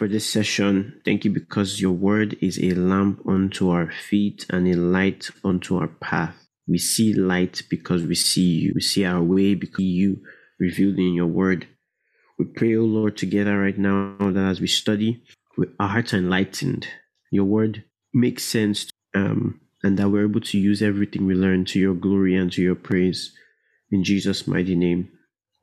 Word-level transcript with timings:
for 0.00 0.08
this 0.08 0.26
session. 0.26 0.98
Thank 1.04 1.26
you 1.26 1.30
because 1.30 1.78
your 1.78 1.92
word 1.92 2.34
is 2.40 2.58
a 2.58 2.70
lamp 2.70 3.20
unto 3.28 3.68
our 3.68 3.92
feet 3.92 4.46
and 4.48 4.66
a 4.66 4.72
light 4.72 5.28
unto 5.44 5.76
our 5.76 5.88
path. 5.88 6.34
We 6.66 6.78
see 6.78 7.12
light 7.12 7.64
because 7.68 8.04
we 8.04 8.14
see 8.14 8.60
you. 8.62 8.72
We 8.74 8.80
see 8.80 9.04
our 9.04 9.22
way 9.22 9.54
because 9.54 9.84
you 9.84 10.22
revealed 10.58 10.96
in 10.96 11.12
your 11.12 11.26
word. 11.26 11.68
We 12.38 12.46
pray, 12.46 12.76
O 12.76 12.84
Lord, 12.84 13.18
together 13.18 13.60
right 13.60 13.76
now 13.76 14.16
that 14.20 14.38
as 14.38 14.58
we 14.58 14.68
study, 14.68 15.22
our 15.78 15.88
hearts 15.88 16.14
are 16.14 16.16
enlightened. 16.16 16.88
Your 17.30 17.44
word 17.44 17.84
makes 18.14 18.44
sense, 18.44 18.88
um, 19.14 19.60
and 19.82 19.98
that 19.98 20.08
we're 20.08 20.24
able 20.24 20.40
to 20.40 20.58
use 20.58 20.80
everything 20.80 21.26
we 21.26 21.34
learn 21.34 21.66
to 21.66 21.78
your 21.78 21.94
glory 21.94 22.34
and 22.34 22.50
to 22.52 22.62
your 22.62 22.74
praise. 22.74 23.34
In 23.90 24.02
Jesus' 24.02 24.46
mighty 24.46 24.76
name, 24.76 25.10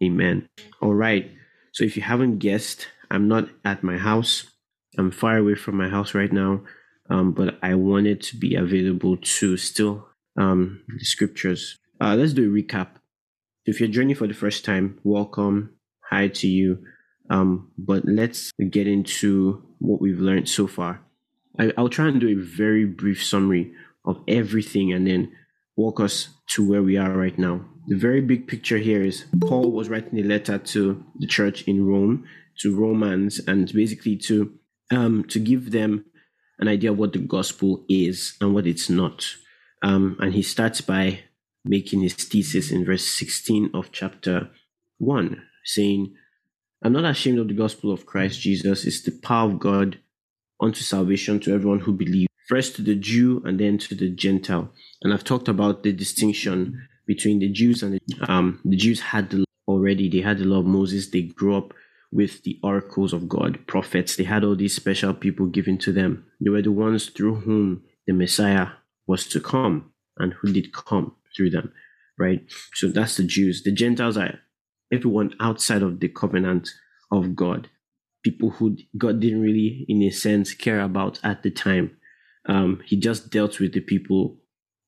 amen. 0.03 0.47
All 0.79 0.93
right. 0.93 1.31
So 1.73 1.83
if 1.83 1.95
you 1.95 2.03
haven't 2.03 2.37
guessed, 2.37 2.87
I'm 3.09 3.27
not 3.27 3.49
at 3.63 3.83
my 3.83 3.97
house. 3.97 4.51
I'm 4.97 5.11
far 5.11 5.37
away 5.37 5.55
from 5.55 5.77
my 5.77 5.89
house 5.89 6.13
right 6.13 6.31
now, 6.31 6.63
um, 7.09 7.31
but 7.31 7.57
I 7.61 7.75
wanted 7.75 8.21
to 8.21 8.37
be 8.37 8.55
available 8.55 9.17
to 9.17 9.57
still 9.57 10.07
um, 10.37 10.83
the 10.87 11.05
scriptures. 11.05 11.77
Uh, 12.01 12.15
let's 12.15 12.33
do 12.33 12.45
a 12.45 12.61
recap. 12.61 12.89
If 13.65 13.79
you're 13.79 13.89
joining 13.89 14.15
for 14.15 14.27
the 14.27 14.33
first 14.33 14.65
time, 14.65 14.99
welcome. 15.03 15.71
Hi 16.09 16.29
to 16.29 16.47
you. 16.47 16.83
Um, 17.29 17.71
but 17.77 18.05
let's 18.05 18.51
get 18.69 18.87
into 18.87 19.63
what 19.79 20.01
we've 20.01 20.19
learned 20.19 20.47
so 20.47 20.67
far. 20.67 21.01
I, 21.59 21.73
I'll 21.77 21.89
try 21.89 22.07
and 22.07 22.19
do 22.19 22.29
a 22.29 22.41
very 22.41 22.85
brief 22.85 23.23
summary 23.23 23.73
of 24.05 24.23
everything 24.27 24.93
and 24.93 25.05
then 25.05 25.31
walk 25.77 25.99
us 25.99 26.29
to 26.47 26.67
where 26.67 26.83
we 26.83 26.97
are 26.97 27.11
right 27.11 27.37
now. 27.37 27.63
The 27.87 27.95
very 27.95 28.19
big 28.19 28.47
picture 28.47 28.77
here 28.77 29.01
is 29.01 29.25
Paul 29.41 29.71
was 29.71 29.87
writing 29.87 30.19
a 30.19 30.23
letter 30.23 30.57
to 30.57 31.03
the 31.19 31.27
church 31.27 31.61
in 31.63 31.85
Rome, 31.85 32.25
to 32.59 32.75
Romans, 32.75 33.39
and 33.47 33.71
basically 33.71 34.17
to 34.17 34.53
um, 34.91 35.23
to 35.25 35.39
give 35.39 35.71
them 35.71 36.05
an 36.59 36.67
idea 36.67 36.91
of 36.91 36.97
what 36.97 37.13
the 37.13 37.19
gospel 37.19 37.85
is 37.87 38.35
and 38.41 38.53
what 38.53 38.67
it's 38.67 38.89
not. 38.89 39.25
Um, 39.83 40.17
and 40.19 40.33
he 40.33 40.41
starts 40.41 40.81
by 40.81 41.19
making 41.63 42.01
his 42.01 42.13
thesis 42.13 42.71
in 42.71 42.85
verse 42.85 43.05
16 43.05 43.71
of 43.73 43.91
chapter 43.91 44.49
1, 44.97 45.41
saying, 45.65 46.15
I'm 46.83 46.93
not 46.93 47.05
ashamed 47.05 47.39
of 47.39 47.47
the 47.47 47.53
gospel 47.53 47.91
of 47.91 48.05
Christ 48.05 48.39
Jesus. 48.39 48.85
It's 48.85 49.01
the 49.01 49.11
power 49.11 49.49
of 49.49 49.59
God 49.59 49.99
unto 50.59 50.81
salvation 50.81 51.39
to 51.41 51.53
everyone 51.53 51.79
who 51.79 51.93
believes, 51.93 52.26
first 52.47 52.75
to 52.75 52.81
the 52.81 52.95
Jew 52.95 53.41
and 53.45 53.59
then 53.59 53.77
to 53.79 53.95
the 53.95 54.09
Gentile. 54.09 54.69
And 55.01 55.13
I've 55.13 55.23
talked 55.23 55.47
about 55.47 55.83
the 55.83 55.91
distinction 55.91 56.87
between 57.05 57.39
the 57.39 57.49
Jews 57.49 57.83
and 57.83 57.93
the, 57.93 58.31
um, 58.31 58.59
the 58.65 58.77
Jews 58.77 58.99
had 58.99 59.29
the 59.29 59.37
law 59.37 59.45
already, 59.67 60.09
they 60.09 60.21
had 60.21 60.39
the 60.39 60.45
law 60.45 60.59
of 60.59 60.65
Moses. 60.65 61.09
They 61.09 61.23
grew 61.23 61.55
up 61.57 61.73
with 62.11 62.43
the 62.43 62.59
oracles 62.63 63.13
of 63.13 63.27
God, 63.27 63.59
prophets. 63.67 64.15
They 64.15 64.23
had 64.23 64.43
all 64.43 64.55
these 64.55 64.75
special 64.75 65.13
people 65.13 65.47
given 65.47 65.77
to 65.79 65.91
them. 65.91 66.25
They 66.39 66.49
were 66.49 66.61
the 66.61 66.71
ones 66.71 67.09
through 67.09 67.35
whom 67.41 67.83
the 68.05 68.13
Messiah 68.13 68.67
was 69.05 69.27
to 69.27 69.39
come 69.39 69.91
and 70.17 70.33
who 70.33 70.51
did 70.51 70.73
come 70.73 71.15
through 71.35 71.51
them, 71.51 71.71
right? 72.17 72.41
So 72.73 72.87
that's 72.87 73.17
the 73.17 73.23
Jews. 73.23 73.63
The 73.63 73.71
Gentiles 73.71 74.17
are 74.17 74.39
everyone 74.91 75.35
outside 75.39 75.81
of 75.81 75.99
the 75.99 76.07
covenant 76.07 76.69
of 77.11 77.35
God, 77.35 77.69
people 78.23 78.51
who 78.51 78.77
God 78.97 79.19
didn't 79.19 79.41
really, 79.41 79.85
in 79.87 80.01
a 80.03 80.09
sense, 80.09 80.53
care 80.53 80.81
about 80.81 81.19
at 81.23 81.43
the 81.43 81.51
time. 81.51 81.97
Um, 82.47 82.81
he 82.85 82.95
just 82.95 83.29
dealt 83.29 83.59
with 83.59 83.73
the 83.73 83.81
people 83.81 84.37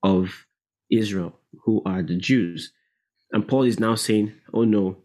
of 0.03 0.45
Israel, 0.89 1.39
who 1.65 1.81
are 1.85 2.01
the 2.01 2.17
Jews. 2.17 2.71
And 3.31 3.47
Paul 3.47 3.63
is 3.63 3.79
now 3.79 3.95
saying, 3.95 4.33
oh 4.53 4.63
no, 4.63 4.97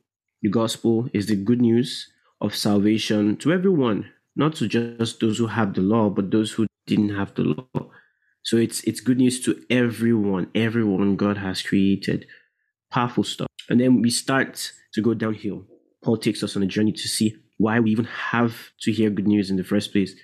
the 0.42 0.48
gospel 0.48 1.08
is 1.12 1.26
the 1.26 1.36
good 1.36 1.60
news 1.60 2.08
of 2.40 2.54
salvation 2.54 3.36
to 3.38 3.52
everyone, 3.52 4.10
not 4.36 4.54
to 4.56 4.68
just 4.68 5.20
those 5.20 5.38
who 5.38 5.48
have 5.48 5.74
the 5.74 5.80
law, 5.80 6.10
but 6.10 6.30
those 6.30 6.52
who 6.52 6.66
didn't 6.86 7.14
have 7.14 7.34
the 7.34 7.42
law. 7.42 7.90
So 8.42 8.56
it's 8.58 8.84
it's 8.84 9.00
good 9.00 9.18
news 9.18 9.40
to 9.44 9.62
everyone, 9.70 10.50
everyone 10.54 11.16
God 11.16 11.38
has 11.38 11.62
created. 11.62 12.26
Powerful 12.90 13.24
stuff. 13.24 13.48
And 13.68 13.80
then 13.80 14.02
we 14.02 14.10
start 14.10 14.72
to 14.92 15.00
go 15.00 15.14
downhill. 15.14 15.64
Paul 16.02 16.18
takes 16.18 16.42
us 16.42 16.54
on 16.54 16.62
a 16.62 16.66
journey 16.66 16.92
to 16.92 17.08
see 17.08 17.36
why 17.56 17.80
we 17.80 17.90
even 17.90 18.04
have 18.04 18.70
to 18.82 18.92
hear 18.92 19.10
good 19.10 19.26
news 19.26 19.50
in 19.50 19.56
the 19.56 19.64
first 19.64 19.92
place. 19.92 20.14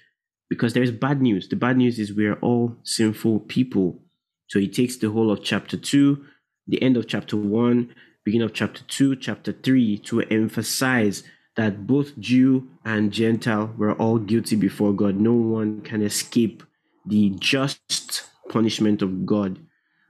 Because 0.50 0.74
there 0.74 0.82
is 0.82 0.90
bad 0.90 1.22
news. 1.22 1.48
The 1.48 1.56
bad 1.56 1.78
news 1.78 1.98
is 1.98 2.12
we 2.12 2.26
are 2.26 2.38
all 2.40 2.76
sinful 2.82 3.40
people. 3.40 4.02
So 4.48 4.58
he 4.58 4.68
takes 4.68 4.96
the 4.96 5.10
whole 5.10 5.30
of 5.30 5.42
chapter 5.42 5.78
2, 5.78 6.22
the 6.66 6.82
end 6.82 6.98
of 6.98 7.06
chapter 7.06 7.36
1, 7.36 7.94
beginning 8.24 8.44
of 8.44 8.52
chapter 8.52 8.82
2, 8.82 9.16
chapter 9.16 9.52
3 9.52 9.98
to 9.98 10.20
emphasize 10.22 11.22
that 11.56 11.86
both 11.86 12.18
Jew 12.18 12.68
and 12.84 13.12
Gentile 13.12 13.72
were 13.78 13.92
all 13.94 14.18
guilty 14.18 14.56
before 14.56 14.92
God. 14.92 15.16
No 15.16 15.32
one 15.32 15.82
can 15.82 16.02
escape 16.02 16.62
the 17.06 17.30
just 17.38 18.24
punishment 18.48 19.02
of 19.02 19.24
God. 19.24 19.58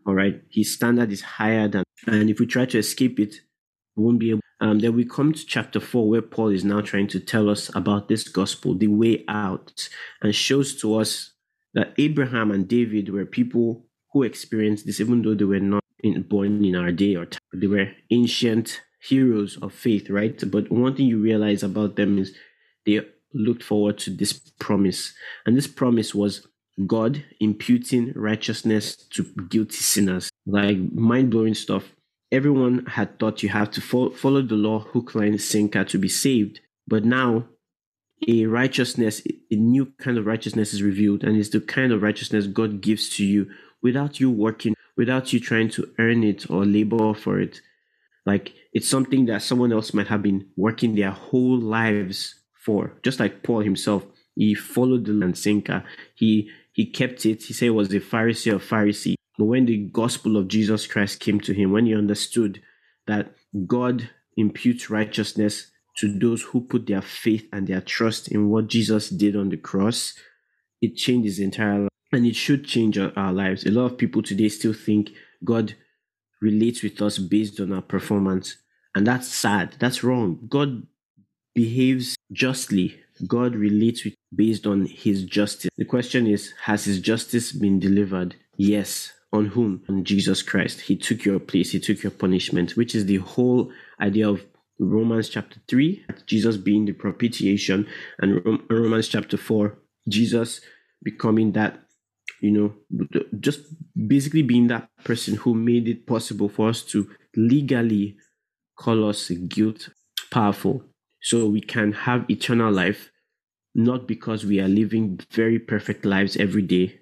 All 0.07 0.15
right. 0.15 0.43
His 0.51 0.75
standard 0.75 1.13
is 1.13 1.23
higher 1.23 1.69
than, 1.69 1.85
and 2.07 2.31
if 2.31 2.41
we 2.41 2.47
try 2.47 2.65
to 2.65 2.79
escape 2.79 3.21
it, 3.21 3.35
we 3.95 4.05
won't 4.05 4.19
be 4.19 4.31
able. 4.31 4.41
Um, 4.61 4.81
then 4.81 4.95
we 4.95 5.05
come 5.05 5.33
to 5.33 5.47
chapter 5.47 5.81
4, 5.81 6.09
where 6.09 6.23
Paul 6.23 6.49
is 6.49 6.65
now 6.65 6.81
trying 6.81 7.09
to 7.09 7.21
tell 7.21 7.49
us 7.49 7.71
about 7.75 8.09
this 8.09 8.29
gospel, 8.29 8.75
the 8.75 8.89
way 8.89 9.25
out, 9.29 9.89
and 10.23 10.35
shows 10.35 10.79
to 10.83 10.97
us 10.97 11.33
that 11.75 11.95
Abraham 11.99 12.51
and 12.51 12.69
David 12.69 13.09
were 13.09 13.25
people 13.25 13.87
who 14.13 14.23
experienced 14.23 14.87
this, 14.87 15.01
even 15.01 15.23
though 15.23 15.35
they 15.35 15.45
were 15.45 15.61
not 15.61 15.83
in, 16.01 16.23
born 16.23 16.65
in 16.65 16.77
our 16.77 16.93
day 16.93 17.15
or 17.15 17.27
time. 17.27 17.41
They 17.55 17.67
were 17.67 17.89
ancient 18.11 18.83
heroes 19.03 19.57
of 19.63 19.73
faith, 19.73 20.11
right? 20.11 20.39
But 20.51 20.71
one 20.71 20.95
thing 20.95 21.07
you 21.07 21.19
realize 21.19 21.63
about 21.63 21.97
them 21.97 22.19
is 22.19 22.37
they 22.85 23.01
looked 23.33 23.63
forward 23.63 23.99
to 23.99 24.11
this 24.11 24.33
promise. 24.59 25.15
And 25.47 25.57
this 25.57 25.67
promise 25.67 26.15
was 26.15 26.47
God 26.87 27.25
imputing 27.41 28.13
righteousness 28.15 28.97
to 28.97 29.25
guilty 29.49 29.77
sinners. 29.77 30.31
Like 30.47 30.79
mind 30.93 31.31
blowing 31.31 31.55
stuff 31.55 31.85
everyone 32.33 32.87
had 32.87 33.19
thought 33.19 33.43
you 33.43 33.49
have 33.49 33.71
to 33.73 33.81
fo- 33.81 34.11
follow 34.11 34.43
the 34.43 34.55
law, 34.55 34.81
hook, 34.81 35.15
line, 35.15 35.39
sinker 35.39 35.85
to 35.85 35.99
be 35.99 36.09
saved. 36.09 36.61
But 36.87 37.05
now, 37.05 37.47
a 38.29 38.47
righteousness, 38.47 39.23
a 39.51 39.57
new 39.57 39.93
kind 39.99 40.19
of 40.19 40.27
righteousness 40.27 40.75
is 40.75 40.83
revealed, 40.83 41.25
and 41.25 41.37
it's 41.37 41.51
the 41.51 41.61
kind 41.61 41.93
of 41.93 42.03
righteousness 42.03 42.47
God 42.47 42.81
gives 42.81 43.09
to 43.17 43.25
you 43.25 43.51
without 43.83 44.21
you 44.21 44.31
working, 44.31 44.75
without 44.97 45.33
you 45.33 45.41
trying 45.41 45.71
to 45.71 45.91
earn 45.99 46.23
it 46.23 46.51
or 46.51 46.65
labor 46.65 47.15
for 47.15 47.41
it. 47.41 47.61
Like 48.27 48.53
it's 48.73 48.89
something 48.89 49.27
that 49.27 49.43
someone 49.43 49.73
else 49.73 49.95
might 49.95 50.09
have 50.09 50.23
been 50.23 50.49
working 50.57 50.95
their 50.95 51.11
whole 51.11 51.59
lives 51.59 52.35
for. 52.53 52.93
Just 53.03 53.19
like 53.19 53.43
Paul 53.43 53.61
himself, 53.61 54.05
he 54.35 54.55
followed 54.55 55.07
the 55.07 55.13
land 55.13 55.39
sinker. 55.39 55.85
He 56.15 56.51
he 56.73 56.87
kept 56.87 57.27
it. 57.27 57.43
He 57.43 57.55
said 57.55 57.69
it 57.69 57.71
was 57.71 57.93
a 57.93 58.01
Pharisee 58.01 58.55
of 58.55 58.63
Pharisee. 58.63 59.15
But 59.41 59.47
when 59.47 59.65
the 59.65 59.79
gospel 59.79 60.37
of 60.37 60.49
Jesus 60.49 60.87
Christ 60.87 61.19
came 61.19 61.41
to 61.41 61.55
him, 61.55 61.73
when 61.73 61.87
he 61.87 61.95
understood 61.95 62.61
that 63.07 63.33
God 63.67 64.11
imputes 64.37 64.91
righteousness 64.91 65.71
to 65.97 66.13
those 66.13 66.43
who 66.43 66.61
put 66.61 66.87
their 66.87 67.01
faith 67.01 67.49
and 67.51 67.67
their 67.67 67.81
trust 67.81 68.29
in 68.29 68.51
what 68.51 68.67
Jesus 68.67 69.09
did 69.09 69.37
on 69.37 69.49
the 69.49 69.57
cross, 69.57 70.13
it 70.83 70.95
changed 70.95 71.25
his 71.25 71.39
entire 71.39 71.79
life. 71.79 71.89
And 72.13 72.27
it 72.27 72.37
should 72.37 72.67
change 72.67 72.99
our, 72.99 73.15
our 73.17 73.33
lives. 73.33 73.65
A 73.65 73.71
lot 73.71 73.87
of 73.87 73.97
people 73.97 74.23
today 74.23 74.51
still 74.51 74.75
think 74.75 75.09
God 75.43 75.75
relates 76.43 76.83
with 76.83 77.01
us 77.01 77.17
based 77.17 77.61
on 77.61 77.73
our 77.73 77.81
performance. 77.81 78.57
And 78.95 79.07
that's 79.07 79.29
sad. 79.29 79.75
That's 79.79 80.05
wrong. 80.05 80.39
God 80.51 80.87
behaves 81.55 82.15
justly. 82.31 83.01
God 83.27 83.55
relates 83.55 84.05
with 84.05 84.17
based 84.37 84.67
on 84.67 84.85
his 84.85 85.25
justice. 85.25 85.71
The 85.79 85.87
question 85.87 86.27
is, 86.27 86.53
has 86.65 86.85
his 86.85 87.01
justice 87.01 87.53
been 87.53 87.81
delivered? 87.81 88.37
Yes 88.59 89.15
on 89.33 89.47
whom? 89.47 89.83
On 89.89 90.05
Jesus 90.05 90.43
Christ. 90.43 90.83
He 90.83 90.97
took 90.97 91.25
your 91.25 91.39
place, 91.39 91.73
He 91.73 91.81
took 91.81 92.03
your 92.03 92.13
punishment, 92.13 92.77
which 92.77 92.95
is 92.95 93.07
the 93.07 93.19
whole 93.19 93.71
idea 94.01 94.29
of 94.29 94.45
Romans 94.79 95.29
chapter 95.29 95.61
3, 95.69 96.05
Jesus 96.27 96.57
being 96.57 96.87
the 96.87 96.93
propitiation, 96.93 97.87
and 98.19 98.61
Romans 98.71 99.09
chapter 99.09 99.37
4, 99.37 99.77
Jesus 100.09 100.61
becoming 101.03 101.53
that, 101.53 101.81
you 102.41 102.51
know, 102.51 102.75
just 103.41 103.61
basically 104.09 104.43
being 104.43 104.69
that 104.69 104.89
person 105.05 105.37
who 105.37 105.55
made 105.55 105.87
it 105.87 106.07
possible 106.07 106.49
for 106.49 106.71
us 106.71 106.83
to 106.83 107.11
legally 107.37 108.17
call 108.77 109.07
us 109.09 109.29
guilt 109.29 109.91
powerful. 110.31 110.83
So 111.23 111.47
we 111.47 111.61
can 111.61 111.93
have 111.93 112.25
eternal 112.31 112.73
life, 112.73 113.11
not 113.75 114.09
because 114.09 114.47
we 114.47 114.61
are 114.61 114.69
living 114.69 115.21
very 115.31 115.59
perfect 115.59 116.07
lives 116.07 116.39
every 116.39 116.63
day, 116.63 117.00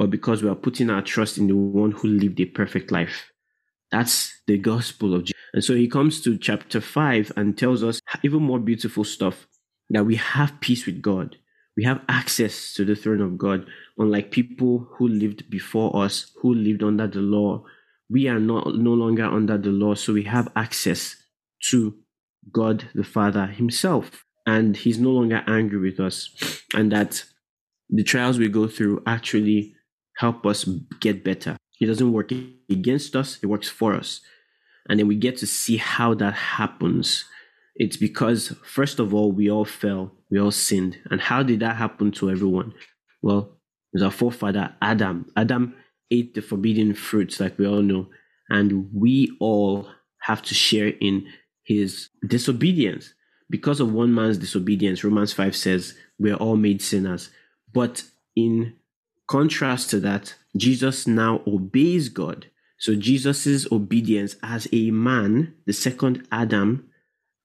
but 0.00 0.08
because 0.08 0.42
we 0.42 0.48
are 0.48 0.54
putting 0.54 0.88
our 0.88 1.02
trust 1.02 1.36
in 1.36 1.46
the 1.46 1.54
one 1.54 1.90
who 1.92 2.08
lived 2.08 2.40
a 2.40 2.46
perfect 2.46 2.90
life. 2.90 3.30
That's 3.92 4.32
the 4.46 4.56
gospel 4.56 5.14
of 5.14 5.24
Jesus. 5.24 5.36
And 5.52 5.62
so 5.62 5.74
he 5.74 5.88
comes 5.88 6.22
to 6.22 6.38
chapter 6.38 6.80
5 6.80 7.32
and 7.36 7.58
tells 7.58 7.84
us 7.84 8.00
even 8.22 8.42
more 8.42 8.58
beautiful 8.58 9.04
stuff 9.04 9.46
that 9.90 10.06
we 10.06 10.16
have 10.16 10.58
peace 10.62 10.86
with 10.86 11.02
God. 11.02 11.36
We 11.76 11.84
have 11.84 12.00
access 12.08 12.72
to 12.76 12.84
the 12.86 12.94
throne 12.96 13.20
of 13.20 13.36
God, 13.36 13.66
unlike 13.98 14.30
people 14.30 14.88
who 14.92 15.06
lived 15.06 15.50
before 15.50 15.94
us, 16.02 16.32
who 16.40 16.54
lived 16.54 16.82
under 16.82 17.06
the 17.06 17.20
law. 17.20 17.66
We 18.08 18.26
are 18.26 18.40
not, 18.40 18.76
no 18.76 18.94
longer 18.94 19.26
under 19.26 19.58
the 19.58 19.68
law, 19.68 19.96
so 19.96 20.14
we 20.14 20.22
have 20.22 20.50
access 20.56 21.14
to 21.68 21.94
God 22.50 22.88
the 22.94 23.04
Father 23.04 23.44
Himself. 23.44 24.24
and 24.46 24.78
he's 24.78 24.98
no 24.98 25.10
longer 25.10 25.44
angry 25.46 25.78
with 25.78 26.00
us, 26.00 26.62
and 26.74 26.90
that 26.90 27.22
the 27.90 28.02
trials 28.02 28.38
we 28.38 28.48
go 28.48 28.66
through 28.66 29.02
actually 29.06 29.74
help 30.20 30.44
us 30.44 30.64
get 31.00 31.24
better. 31.24 31.56
It 31.80 31.86
doesn't 31.86 32.12
work 32.12 32.30
against 32.68 33.16
us, 33.16 33.38
it 33.42 33.46
works 33.46 33.70
for 33.70 33.94
us. 33.94 34.20
And 34.86 34.98
then 34.98 35.08
we 35.08 35.16
get 35.16 35.38
to 35.38 35.46
see 35.46 35.78
how 35.78 36.12
that 36.14 36.34
happens. 36.34 37.24
It's 37.74 37.96
because, 37.96 38.54
first 38.62 38.98
of 38.98 39.14
all, 39.14 39.32
we 39.32 39.50
all 39.50 39.64
fell, 39.64 40.12
we 40.30 40.38
all 40.38 40.50
sinned. 40.50 40.98
And 41.10 41.22
how 41.22 41.42
did 41.42 41.60
that 41.60 41.76
happen 41.76 42.12
to 42.12 42.30
everyone? 42.30 42.74
Well, 43.22 43.56
it 43.92 43.94
was 43.94 44.02
our 44.02 44.10
forefather, 44.10 44.74
Adam. 44.82 45.30
Adam 45.36 45.74
ate 46.10 46.34
the 46.34 46.42
forbidden 46.42 46.92
fruits, 46.92 47.40
like 47.40 47.58
we 47.58 47.66
all 47.66 47.80
know. 47.80 48.08
And 48.50 48.90
we 48.92 49.34
all 49.40 49.88
have 50.20 50.42
to 50.42 50.54
share 50.54 50.88
in 51.00 51.26
his 51.62 52.10
disobedience. 52.26 53.14
Because 53.48 53.80
of 53.80 53.92
one 53.92 54.14
man's 54.14 54.36
disobedience, 54.36 55.02
Romans 55.02 55.32
5 55.32 55.56
says, 55.56 55.94
we're 56.18 56.34
all 56.34 56.56
made 56.56 56.82
sinners. 56.82 57.30
But 57.72 58.04
in 58.36 58.74
contrast 59.30 59.88
to 59.90 60.00
that, 60.00 60.34
Jesus 60.56 61.06
now 61.06 61.40
obeys 61.46 62.08
God. 62.08 62.46
So 62.78 62.96
Jesus' 62.96 63.70
obedience 63.70 64.34
as 64.42 64.66
a 64.72 64.90
man, 64.90 65.54
the 65.66 65.72
second 65.72 66.26
Adam, 66.32 66.88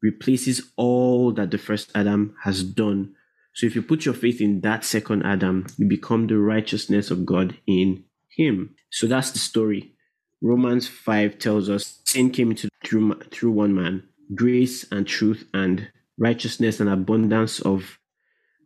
replaces 0.02 0.72
all 0.78 1.32
that 1.34 1.52
the 1.52 1.60
first 1.60 1.92
Adam 1.94 2.36
has 2.42 2.64
done. 2.64 3.14
So 3.54 3.68
if 3.68 3.76
you 3.76 3.84
put 3.84 4.04
your 4.04 4.16
faith 4.16 4.42
in 4.42 4.62
that 4.62 4.84
second 4.84 5.24
Adam, 5.24 5.68
you 5.78 5.88
become 5.88 6.26
the 6.26 6.40
righteousness 6.40 7.12
of 7.12 7.24
God 7.24 7.56
in 7.68 8.04
him. 8.36 8.76
So 8.90 9.06
that's 9.06 9.30
the 9.30 9.40
story. 9.40 9.94
Romans 10.42 10.88
5 10.88 11.38
tells 11.38 11.70
us 11.70 12.02
sin 12.06 12.32
came 12.32 12.50
into 12.50 12.68
through, 12.84 13.20
through 13.30 13.52
one 13.52 13.76
man, 13.76 14.04
grace 14.34 14.86
and 14.92 15.06
truth 15.06 15.46
and 15.54 15.88
righteousness 16.18 16.80
and 16.80 16.90
abundance 16.90 17.60
of 17.60 18.00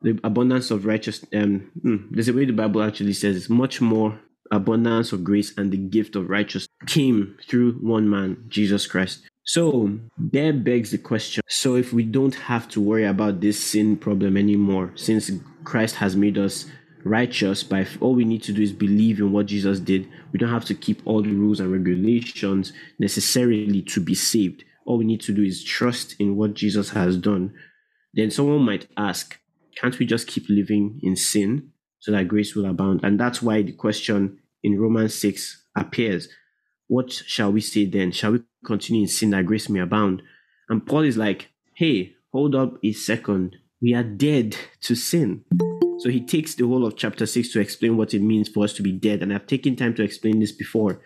the 0.01 0.19
abundance 0.23 0.71
of 0.71 0.85
righteous 0.85 1.25
um 1.33 1.71
hmm, 1.81 1.97
there's 2.11 2.29
a 2.29 2.33
way 2.33 2.45
the 2.45 2.53
bible 2.53 2.81
actually 2.81 3.13
says 3.13 3.35
it's 3.35 3.49
much 3.49 3.81
more 3.81 4.19
abundance 4.51 5.11
of 5.11 5.23
grace 5.23 5.55
and 5.57 5.71
the 5.71 5.77
gift 5.77 6.15
of 6.15 6.29
righteousness 6.29 6.69
came 6.87 7.37
through 7.47 7.73
one 7.73 8.09
man 8.09 8.45
jesus 8.47 8.87
christ. 8.87 9.21
So 9.43 9.97
there 10.17 10.53
begs 10.53 10.91
the 10.91 10.97
question 10.99 11.43
so 11.47 11.75
if 11.75 11.91
we 11.91 12.03
don't 12.03 12.35
have 12.35 12.67
to 12.69 12.81
worry 12.81 13.05
about 13.05 13.41
this 13.41 13.63
sin 13.63 13.97
problem 13.97 14.37
anymore 14.37 14.91
since 14.95 15.31
christ 15.63 15.95
has 15.95 16.15
made 16.15 16.37
us 16.37 16.65
righteous 17.03 17.63
by 17.63 17.87
all 17.99 18.13
we 18.13 18.25
need 18.25 18.43
to 18.43 18.51
do 18.51 18.61
is 18.61 18.73
believe 18.73 19.19
in 19.19 19.31
what 19.31 19.47
jesus 19.47 19.79
did 19.79 20.07
we 20.31 20.39
don't 20.39 20.49
have 20.49 20.65
to 20.65 20.75
keep 20.75 21.01
all 21.05 21.21
the 21.21 21.31
rules 21.31 21.59
and 21.59 21.71
regulations 21.71 22.73
necessarily 22.99 23.81
to 23.83 23.99
be 23.99 24.15
saved. 24.15 24.63
All 24.85 24.97
we 24.97 25.05
need 25.05 25.21
to 25.21 25.33
do 25.33 25.43
is 25.43 25.63
trust 25.63 26.15
in 26.19 26.35
what 26.35 26.53
jesus 26.53 26.91
has 26.91 27.17
done. 27.17 27.53
Then 28.13 28.31
someone 28.31 28.61
might 28.61 28.87
ask 28.97 29.38
can't 29.75 29.97
we 29.97 30.05
just 30.05 30.27
keep 30.27 30.45
living 30.49 30.99
in 31.03 31.15
sin 31.15 31.71
so 31.99 32.11
that 32.11 32.27
grace 32.27 32.55
will 32.55 32.65
abound? 32.65 33.01
And 33.03 33.19
that's 33.19 33.41
why 33.41 33.61
the 33.61 33.73
question 33.73 34.39
in 34.63 34.79
Romans 34.79 35.15
6 35.15 35.65
appears. 35.75 36.29
What 36.87 37.11
shall 37.11 37.51
we 37.51 37.61
say 37.61 37.85
then? 37.85 38.11
Shall 38.11 38.31
we 38.31 38.43
continue 38.65 39.03
in 39.03 39.07
sin 39.07 39.29
that 39.31 39.45
grace 39.45 39.69
may 39.69 39.79
abound? 39.79 40.21
And 40.69 40.85
Paul 40.85 41.01
is 41.01 41.17
like, 41.17 41.49
hey, 41.75 42.15
hold 42.31 42.55
up 42.55 42.77
a 42.83 42.93
second. 42.93 43.57
We 43.81 43.93
are 43.93 44.03
dead 44.03 44.55
to 44.81 44.95
sin. 44.95 45.45
So 45.99 46.09
he 46.09 46.25
takes 46.25 46.55
the 46.55 46.67
whole 46.67 46.85
of 46.85 46.95
chapter 46.95 47.25
6 47.25 47.49
to 47.49 47.59
explain 47.59 47.97
what 47.97 48.13
it 48.13 48.21
means 48.21 48.49
for 48.49 48.63
us 48.63 48.73
to 48.73 48.81
be 48.81 48.91
dead. 48.91 49.21
And 49.21 49.33
I've 49.33 49.47
taken 49.47 49.75
time 49.75 49.93
to 49.95 50.03
explain 50.03 50.39
this 50.39 50.51
before. 50.51 51.01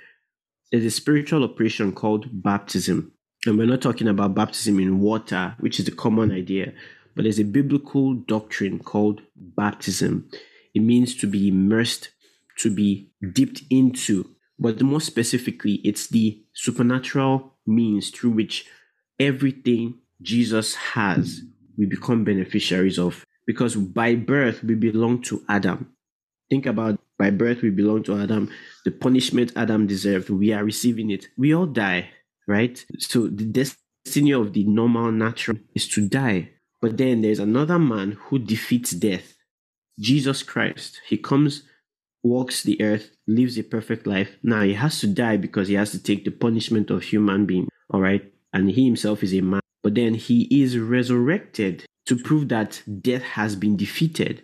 There's 0.71 0.85
a 0.85 0.91
spiritual 0.91 1.43
operation 1.43 1.93
called 1.93 2.27
baptism. 2.31 3.11
And 3.45 3.57
we're 3.57 3.67
not 3.67 3.81
talking 3.81 4.07
about 4.07 4.35
baptism 4.35 4.79
in 4.79 4.99
water, 4.99 5.55
which 5.59 5.79
is 5.79 5.85
the 5.85 5.91
common 5.91 6.31
idea. 6.31 6.73
But 7.15 7.23
there's 7.23 7.39
a 7.39 7.45
biblical 7.45 8.13
doctrine 8.13 8.79
called 8.79 9.21
baptism. 9.35 10.29
It 10.73 10.81
means 10.81 11.15
to 11.17 11.27
be 11.27 11.47
immersed, 11.47 12.09
to 12.59 12.73
be 12.73 13.11
dipped 13.33 13.63
into. 13.69 14.29
But 14.59 14.81
more 14.81 15.01
specifically, 15.01 15.75
it's 15.83 16.07
the 16.07 16.43
supernatural 16.53 17.53
means 17.65 18.09
through 18.09 18.31
which 18.31 18.65
everything 19.19 19.99
Jesus 20.21 20.75
has, 20.75 21.41
we 21.77 21.85
become 21.85 22.23
beneficiaries 22.23 22.97
of. 22.97 23.25
Because 23.45 23.75
by 23.75 24.15
birth, 24.15 24.63
we 24.63 24.75
belong 24.75 25.21
to 25.23 25.43
Adam. 25.49 25.93
Think 26.49 26.65
about 26.65 26.99
by 27.17 27.29
birth, 27.29 27.61
we 27.61 27.69
belong 27.69 28.03
to 28.03 28.17
Adam. 28.17 28.49
The 28.85 28.91
punishment 28.91 29.51
Adam 29.55 29.85
deserved, 29.87 30.29
we 30.29 30.51
are 30.53 30.63
receiving 30.63 31.11
it. 31.11 31.27
We 31.37 31.53
all 31.53 31.65
die, 31.65 32.09
right? 32.47 32.83
So 32.99 33.27
the 33.27 33.45
destiny 33.45 34.31
of 34.31 34.53
the 34.53 34.63
normal 34.63 35.11
natural 35.11 35.57
is 35.75 35.87
to 35.89 36.07
die. 36.07 36.51
But 36.83 36.97
then 36.97 37.21
there's 37.21 37.39
another 37.39 37.79
man 37.79 38.17
who 38.23 38.37
defeats 38.37 38.91
death 38.91 39.35
Jesus 39.97 40.43
Christ. 40.43 40.99
He 41.07 41.17
comes, 41.17 41.63
walks 42.23 42.61
the 42.61 42.81
earth, 42.81 43.11
lives 43.25 43.57
a 43.57 43.63
perfect 43.63 44.05
life. 44.05 44.35
Now 44.43 44.63
he 44.63 44.73
has 44.73 44.99
to 44.99 45.07
die 45.07 45.37
because 45.37 45.69
he 45.69 45.75
has 45.75 45.91
to 45.91 46.03
take 46.03 46.25
the 46.25 46.31
punishment 46.31 46.89
of 46.89 47.03
human 47.03 47.45
being. 47.45 47.69
All 47.89 48.01
right. 48.01 48.33
And 48.51 48.69
he 48.69 48.83
himself 48.83 49.23
is 49.23 49.33
a 49.33 49.39
man. 49.39 49.61
But 49.81 49.95
then 49.95 50.15
he 50.15 50.61
is 50.61 50.77
resurrected 50.77 51.85
to 52.07 52.17
prove 52.17 52.49
that 52.49 52.83
death 53.01 53.21
has 53.21 53.55
been 53.55 53.77
defeated. 53.77 54.43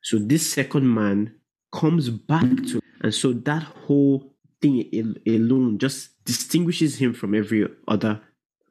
So 0.00 0.18
this 0.18 0.48
second 0.48 0.94
man 0.94 1.34
comes 1.72 2.08
back 2.08 2.54
to, 2.68 2.80
and 3.00 3.12
so 3.12 3.32
that 3.32 3.64
whole 3.64 4.32
thing 4.62 5.16
alone 5.26 5.78
just 5.78 6.24
distinguishes 6.24 6.98
him 6.98 7.14
from 7.14 7.34
every 7.34 7.66
other 7.88 8.20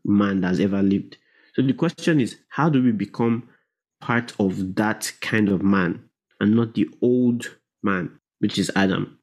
man 0.05 0.39
that's 0.39 0.61
ever 0.61 0.81
lived. 0.81 1.17
So 1.53 1.61
the 1.61 1.73
question 1.73 2.19
is, 2.19 2.37
how 2.49 2.69
do 2.69 2.81
we 2.81 2.91
become 2.91 3.49
part 4.01 4.33
of 4.39 4.75
that 4.75 5.11
kind 5.21 5.49
of 5.49 5.61
man 5.61 6.09
and 6.39 6.55
not 6.55 6.73
the 6.73 6.89
old 7.01 7.57
man, 7.83 8.19
which 8.39 8.57
is 8.57 8.71
Adam? 8.75 9.19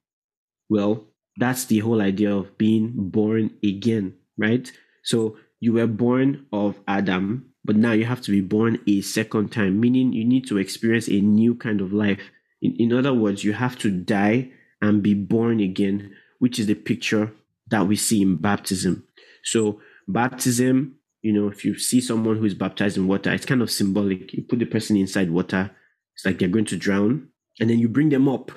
Well, 0.69 1.07
that's 1.37 1.65
the 1.65 1.81
whole 1.81 2.01
idea 2.01 2.35
of 2.35 2.57
being 2.57 2.93
born 2.97 3.51
again, 3.65 4.15
right? 4.39 4.71
So 5.03 5.37
you 5.59 5.73
were 5.73 5.87
born 5.87 6.47
of 6.53 6.79
Adam, 6.87 7.53
but 7.65 7.77
now 7.77 7.93
you 7.93 8.05
have 8.05 8.23
to 8.23 8.31
be 8.31 8.41
born 8.41 8.79
a 8.87 9.01
second 9.01 9.51
time, 9.51 9.81
meaning 9.81 10.13
you 10.13 10.25
need 10.25 10.47
to 10.49 10.59
experience 10.59 11.09
a 11.09 11.21
new 11.21 11.55
kind 11.55 11.81
of 11.81 11.93
life. 11.93 12.21
In, 12.63 12.77
in 12.79 12.93
other 12.93 13.13
words, 13.13 13.43
you 13.43 13.53
have 13.55 13.77
to 13.79 13.91
die 13.91 14.51
and 14.81 15.03
be 15.03 15.15
born 15.15 15.61
again, 15.61 16.15
which 16.39 16.59
is 16.59 16.67
the 16.67 16.75
picture 16.75 17.33
that 17.69 17.87
we 17.87 17.97
see 17.97 18.23
in 18.23 18.37
baptism. 18.37 19.05
So, 19.43 19.81
baptism 20.09 20.97
you 21.23 21.33
know, 21.33 21.49
if 21.49 21.65
you 21.65 21.79
see 21.79 22.01
someone 22.01 22.37
who 22.37 22.45
is 22.45 22.55
baptized 22.55 22.97
in 22.97 23.07
water, 23.07 23.33
it's 23.33 23.47
kind 23.47 23.63
of 23.63 23.71
symbolic. 23.71 24.33
You 24.33 24.43
put 24.43 24.59
the 24.59 24.65
person 24.65 24.97
inside 24.97 25.31
water, 25.31 25.71
it's 26.15 26.25
like 26.25 26.39
they're 26.39 26.49
going 26.49 26.65
to 26.67 26.77
drown, 26.77 27.29
and 27.59 27.69
then 27.69 27.79
you 27.79 27.89
bring 27.89 28.09
them 28.09 28.29
up, 28.29 28.51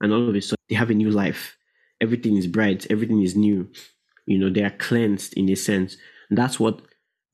and 0.00 0.12
all 0.12 0.28
of 0.28 0.34
a 0.34 0.40
sudden 0.40 0.62
they 0.68 0.76
have 0.76 0.90
a 0.90 0.94
new 0.94 1.10
life. 1.10 1.56
Everything 2.00 2.36
is 2.36 2.46
bright, 2.46 2.86
everything 2.90 3.22
is 3.22 3.36
new. 3.36 3.68
You 4.26 4.38
know, 4.38 4.50
they 4.50 4.62
are 4.62 4.70
cleansed 4.70 5.34
in 5.34 5.48
a 5.50 5.54
sense. 5.54 5.96
And 6.28 6.38
that's 6.38 6.58
what 6.58 6.82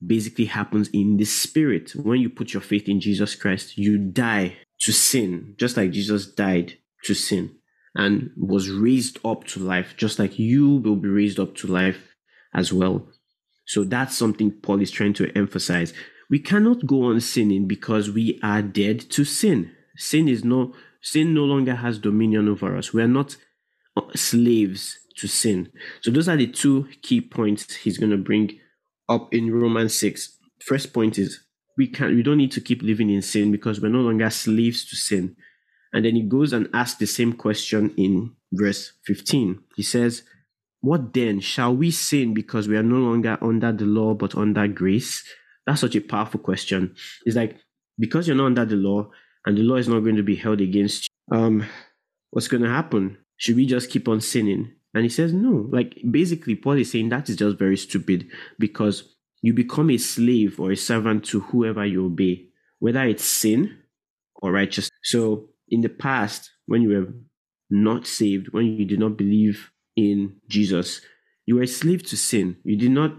basically 0.05 0.45
happens 0.45 0.89
in 0.89 1.17
the 1.17 1.25
spirit. 1.25 1.91
When 1.95 2.19
you 2.19 2.29
put 2.29 2.53
your 2.53 2.61
faith 2.61 2.89
in 2.89 2.99
Jesus 2.99 3.35
Christ, 3.35 3.77
you 3.77 3.97
die 3.97 4.57
to 4.81 4.91
sin, 4.91 5.55
just 5.57 5.77
like 5.77 5.91
Jesus 5.91 6.27
died 6.27 6.77
to 7.03 7.13
sin 7.13 7.55
and 7.95 8.31
was 8.37 8.69
raised 8.69 9.19
up 9.25 9.43
to 9.45 9.59
life, 9.59 9.95
just 9.97 10.19
like 10.19 10.39
you 10.39 10.77
will 10.77 10.95
be 10.95 11.09
raised 11.09 11.39
up 11.39 11.55
to 11.55 11.67
life 11.67 12.15
as 12.53 12.71
well. 12.71 13.07
So 13.71 13.85
that's 13.85 14.17
something 14.17 14.51
Paul 14.51 14.81
is 14.81 14.91
trying 14.91 15.13
to 15.13 15.31
emphasize. 15.33 15.93
We 16.29 16.39
cannot 16.39 16.85
go 16.85 17.03
on 17.03 17.21
sinning 17.21 17.69
because 17.69 18.11
we 18.11 18.37
are 18.43 18.61
dead 18.61 18.99
to 19.11 19.23
sin. 19.23 19.71
Sin 19.95 20.27
is 20.27 20.43
no 20.43 20.73
sin 21.01 21.33
no 21.33 21.45
longer 21.45 21.75
has 21.75 21.97
dominion 21.97 22.49
over 22.49 22.75
us. 22.75 22.91
We 22.91 23.01
are 23.01 23.07
not 23.07 23.37
slaves 24.13 24.97
to 25.15 25.27
sin. 25.29 25.71
So 26.01 26.11
those 26.11 26.27
are 26.27 26.35
the 26.35 26.47
two 26.47 26.89
key 27.01 27.21
points 27.21 27.73
he's 27.75 27.97
going 27.97 28.11
to 28.11 28.17
bring 28.17 28.59
up 29.07 29.33
in 29.33 29.53
Romans 29.53 29.95
6. 29.95 30.37
First 30.59 30.91
point 30.91 31.17
is 31.17 31.39
we 31.77 31.87
can 31.87 32.13
we 32.13 32.23
don't 32.23 32.39
need 32.39 32.51
to 32.51 32.59
keep 32.59 32.81
living 32.81 33.09
in 33.09 33.21
sin 33.21 33.53
because 33.53 33.79
we're 33.79 33.87
no 33.87 33.99
longer 33.99 34.29
slaves 34.29 34.83
to 34.89 34.97
sin. 34.97 35.37
And 35.93 36.03
then 36.03 36.17
he 36.17 36.23
goes 36.23 36.51
and 36.51 36.67
asks 36.73 36.99
the 36.99 37.07
same 37.07 37.31
question 37.31 37.93
in 37.95 38.35
verse 38.51 38.91
15. 39.05 39.61
He 39.77 39.83
says, 39.83 40.23
what 40.81 41.13
then? 41.13 41.39
Shall 41.39 41.75
we 41.75 41.91
sin 41.91 42.33
because 42.33 42.67
we 42.67 42.75
are 42.75 42.83
no 42.83 42.97
longer 42.97 43.37
under 43.41 43.71
the 43.71 43.85
law 43.85 44.13
but 44.13 44.35
under 44.35 44.67
grace? 44.67 45.23
That's 45.65 45.81
such 45.81 45.95
a 45.95 46.01
powerful 46.01 46.39
question. 46.39 46.95
It's 47.25 47.35
like, 47.35 47.57
because 47.99 48.27
you're 48.27 48.37
not 48.37 48.47
under 48.47 48.65
the 48.65 48.75
law 48.75 49.09
and 49.45 49.57
the 49.57 49.61
law 49.61 49.75
is 49.75 49.87
not 49.87 49.99
going 49.99 50.15
to 50.15 50.23
be 50.23 50.35
held 50.35 50.59
against 50.59 51.07
you, 51.07 51.37
um, 51.37 51.65
what's 52.31 52.47
going 52.47 52.63
to 52.63 52.69
happen? 52.69 53.17
Should 53.37 53.55
we 53.55 53.65
just 53.65 53.89
keep 53.89 54.07
on 54.07 54.21
sinning? 54.21 54.73
And 54.93 55.03
he 55.03 55.09
says, 55.09 55.33
no. 55.33 55.69
Like, 55.71 55.97
basically, 56.09 56.55
Paul 56.55 56.73
is 56.73 56.91
saying 56.91 57.09
that 57.09 57.29
is 57.29 57.37
just 57.37 57.57
very 57.57 57.77
stupid 57.77 58.27
because 58.59 59.15
you 59.41 59.53
become 59.53 59.89
a 59.89 59.97
slave 59.97 60.59
or 60.59 60.71
a 60.71 60.77
servant 60.77 61.25
to 61.25 61.39
whoever 61.41 61.85
you 61.85 62.05
obey, 62.05 62.47
whether 62.79 63.03
it's 63.03 63.23
sin 63.23 63.77
or 64.35 64.51
righteousness. 64.51 64.91
So, 65.03 65.49
in 65.69 65.81
the 65.81 65.89
past, 65.89 66.51
when 66.65 66.81
you 66.81 66.89
were 66.89 67.13
not 67.69 68.05
saved, 68.05 68.49
when 68.51 68.65
you 68.65 68.85
did 68.85 68.99
not 68.99 69.17
believe 69.17 69.70
in 69.95 70.35
Jesus. 70.47 71.01
You 71.45 71.55
were 71.55 71.63
a 71.63 71.67
slave 71.67 72.03
to 72.07 72.17
sin. 72.17 72.57
You 72.63 72.77
did 72.77 72.91
not, 72.91 73.15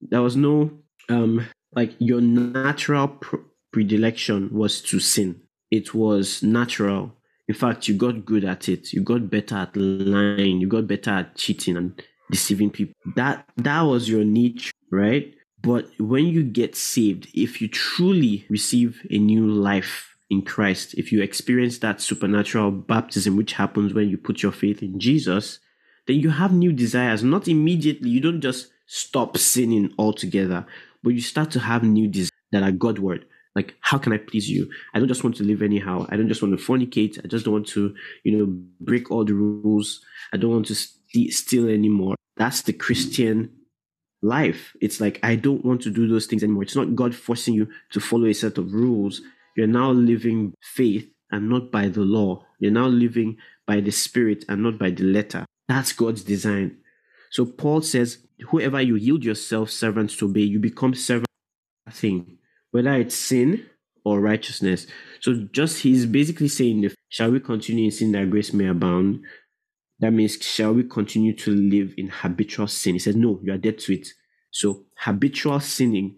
there 0.00 0.22
was 0.22 0.36
no, 0.36 0.70
um, 1.08 1.46
like 1.74 1.94
your 1.98 2.20
natural 2.20 3.08
pr- 3.08 3.36
predilection 3.72 4.50
was 4.52 4.80
to 4.82 5.00
sin. 5.00 5.40
It 5.70 5.94
was 5.94 6.42
natural. 6.42 7.12
In 7.48 7.54
fact, 7.54 7.88
you 7.88 7.94
got 7.94 8.24
good 8.24 8.44
at 8.44 8.68
it. 8.68 8.92
You 8.92 9.02
got 9.02 9.28
better 9.28 9.56
at 9.56 9.76
lying. 9.76 10.60
You 10.60 10.68
got 10.68 10.86
better 10.86 11.10
at 11.10 11.36
cheating 11.36 11.76
and 11.76 12.00
deceiving 12.30 12.70
people. 12.70 12.94
That 13.16 13.46
that 13.56 13.82
was 13.82 14.08
your 14.08 14.24
niche, 14.24 14.72
right? 14.90 15.34
But 15.60 15.88
when 15.98 16.26
you 16.26 16.44
get 16.44 16.76
saved, 16.76 17.28
if 17.34 17.60
you 17.60 17.68
truly 17.68 18.46
receive 18.48 19.00
a 19.10 19.18
new 19.18 19.46
life 19.46 20.14
in 20.30 20.42
Christ, 20.42 20.94
if 20.94 21.10
you 21.10 21.22
experience 21.22 21.78
that 21.78 22.00
supernatural 22.00 22.70
baptism, 22.70 23.36
which 23.36 23.54
happens 23.54 23.94
when 23.94 24.08
you 24.08 24.18
put 24.18 24.42
your 24.42 24.52
faith 24.52 24.82
in 24.82 25.00
Jesus, 25.00 25.58
then 26.06 26.20
you 26.20 26.30
have 26.30 26.52
new 26.52 26.72
desires. 26.72 27.22
Not 27.22 27.48
immediately, 27.48 28.10
you 28.10 28.20
don't 28.20 28.40
just 28.40 28.68
stop 28.86 29.36
sinning 29.36 29.92
altogether, 29.98 30.66
but 31.02 31.10
you 31.10 31.20
start 31.20 31.50
to 31.52 31.60
have 31.60 31.82
new 31.82 32.08
desires 32.08 32.30
that 32.52 32.62
are 32.62 32.72
Godward. 32.72 33.26
Like, 33.54 33.74
how 33.80 33.98
can 33.98 34.12
I 34.12 34.18
please 34.18 34.50
you? 34.50 34.68
I 34.94 34.98
don't 34.98 35.08
just 35.08 35.22
want 35.22 35.36
to 35.36 35.44
live 35.44 35.62
anyhow. 35.62 36.06
I 36.08 36.16
don't 36.16 36.28
just 36.28 36.42
want 36.42 36.58
to 36.58 36.64
fornicate. 36.64 37.24
I 37.24 37.28
just 37.28 37.44
don't 37.44 37.54
want 37.54 37.68
to, 37.68 37.94
you 38.24 38.36
know, 38.36 38.46
break 38.80 39.10
all 39.10 39.24
the 39.24 39.34
rules. 39.34 40.00
I 40.32 40.36
don't 40.36 40.50
want 40.50 40.66
to 40.66 40.74
st- 40.74 41.32
steal 41.32 41.68
anymore. 41.68 42.16
That's 42.36 42.62
the 42.62 42.72
Christian 42.72 43.50
life. 44.22 44.74
It's 44.80 45.00
like, 45.00 45.20
I 45.22 45.36
don't 45.36 45.64
want 45.64 45.82
to 45.82 45.90
do 45.90 46.08
those 46.08 46.26
things 46.26 46.42
anymore. 46.42 46.64
It's 46.64 46.74
not 46.74 46.96
God 46.96 47.14
forcing 47.14 47.54
you 47.54 47.68
to 47.92 48.00
follow 48.00 48.26
a 48.26 48.32
set 48.32 48.58
of 48.58 48.72
rules. 48.72 49.20
You're 49.56 49.68
now 49.68 49.92
living 49.92 50.54
faith 50.60 51.08
and 51.30 51.48
not 51.48 51.70
by 51.70 51.88
the 51.88 52.00
law. 52.00 52.44
You're 52.58 52.72
now 52.72 52.86
living 52.86 53.36
by 53.66 53.80
the 53.80 53.92
spirit 53.92 54.44
and 54.48 54.64
not 54.64 54.78
by 54.78 54.90
the 54.90 55.04
letter. 55.04 55.46
That's 55.68 55.92
God's 55.92 56.22
design. 56.24 56.78
So 57.30 57.46
Paul 57.46 57.82
says, 57.82 58.18
whoever 58.50 58.80
you 58.80 58.96
yield 58.96 59.24
yourself 59.24 59.70
servants 59.70 60.16
to 60.16 60.26
obey, 60.26 60.42
you 60.42 60.58
become 60.58 60.94
servant 60.94 61.26
thing, 61.90 62.38
whether 62.70 62.92
it's 62.94 63.16
sin 63.16 63.66
or 64.04 64.20
righteousness. 64.20 64.86
So 65.20 65.48
just 65.52 65.82
he's 65.82 66.06
basically 66.06 66.48
saying, 66.48 66.90
shall 67.08 67.30
we 67.30 67.40
continue 67.40 67.86
in 67.86 67.90
sin 67.90 68.12
that 68.12 68.30
grace 68.30 68.52
may 68.52 68.66
abound? 68.66 69.24
That 70.00 70.12
means, 70.12 70.38
shall 70.42 70.74
we 70.74 70.84
continue 70.84 71.34
to 71.36 71.50
live 71.54 71.94
in 71.96 72.08
habitual 72.08 72.66
sin? 72.66 72.94
He 72.94 72.98
says, 72.98 73.16
no, 73.16 73.40
you 73.42 73.52
are 73.52 73.58
dead 73.58 73.78
to 73.78 73.94
it. 73.94 74.08
So 74.50 74.84
habitual 74.98 75.60
sinning 75.60 76.16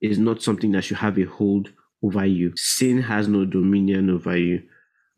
is 0.00 0.18
not 0.18 0.42
something 0.42 0.72
that 0.72 0.82
should 0.82 0.98
have 0.98 1.18
a 1.18 1.24
hold 1.24 1.68
over 2.02 2.24
you. 2.24 2.52
Sin 2.56 3.02
has 3.02 3.28
no 3.28 3.44
dominion 3.44 4.10
over 4.10 4.36
you. 4.36 4.62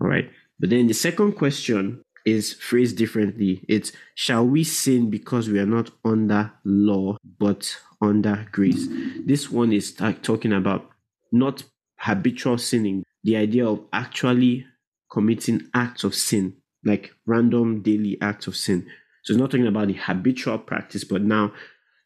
All 0.01 0.09
right. 0.09 0.31
But 0.59 0.71
then 0.71 0.87
the 0.87 0.95
second 0.95 1.33
question 1.33 2.03
is 2.25 2.55
phrased 2.55 2.97
differently. 2.97 3.65
It's 3.69 3.93
shall 4.15 4.47
we 4.47 4.65
sin 4.65 5.11
because 5.11 5.49
we 5.49 5.59
are 5.59 5.67
not 5.67 5.91
under 6.05 6.53
law 6.65 7.17
but 7.39 7.77
under 8.01 8.47
grace? 8.53 8.89
This 9.25 9.51
one 9.51 9.73
is 9.73 9.93
talking 9.93 10.53
about 10.53 10.91
not 11.33 11.65
habitual 11.99 12.59
sinning, 12.59 13.05
the 13.25 13.37
idea 13.37 13.67
of 13.67 13.85
actually 13.93 14.67
committing 15.11 15.69
acts 15.75 16.05
of 16.05 16.15
sin, 16.15 16.55
like 16.85 17.13
random 17.27 17.83
daily 17.83 18.19
acts 18.21 18.47
of 18.47 18.57
sin. 18.57 18.87
So 19.25 19.33
it's 19.33 19.41
not 19.41 19.51
talking 19.51 19.67
about 19.67 19.89
the 19.89 19.95
habitual 19.95 20.59
practice, 20.59 21.05
but 21.05 21.23
now, 21.23 21.53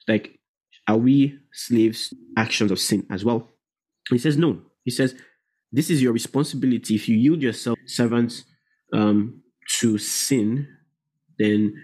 like, 0.08 0.38
are 0.88 0.96
we 0.96 1.38
slaves 1.52 2.12
actions 2.36 2.70
of 2.70 2.78
sin 2.78 3.06
as 3.10 3.24
well? 3.24 3.48
He 4.10 4.18
says 4.18 4.36
no. 4.36 4.62
He 4.84 4.90
says 4.90 5.14
this 5.70 5.88
is 5.88 6.02
your 6.02 6.12
responsibility. 6.12 6.94
If 6.94 7.08
you 7.08 7.16
yield 7.16 7.42
yourself 7.42 7.78
servants 7.86 8.44
um, 8.92 9.41
to 9.80 9.98
sin, 9.98 10.68
then 11.38 11.74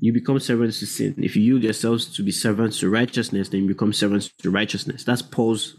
you 0.00 0.12
become 0.12 0.40
servants 0.40 0.80
to 0.80 0.86
sin. 0.86 1.14
If 1.18 1.36
you 1.36 1.42
yield 1.42 1.62
yourselves 1.62 2.06
to 2.16 2.22
be 2.22 2.32
servants 2.32 2.80
to 2.80 2.90
righteousness, 2.90 3.48
then 3.48 3.62
you 3.62 3.68
become 3.68 3.92
servants 3.92 4.30
to 4.38 4.50
righteousness. 4.50 5.04
That's 5.04 5.22
Paul's 5.22 5.76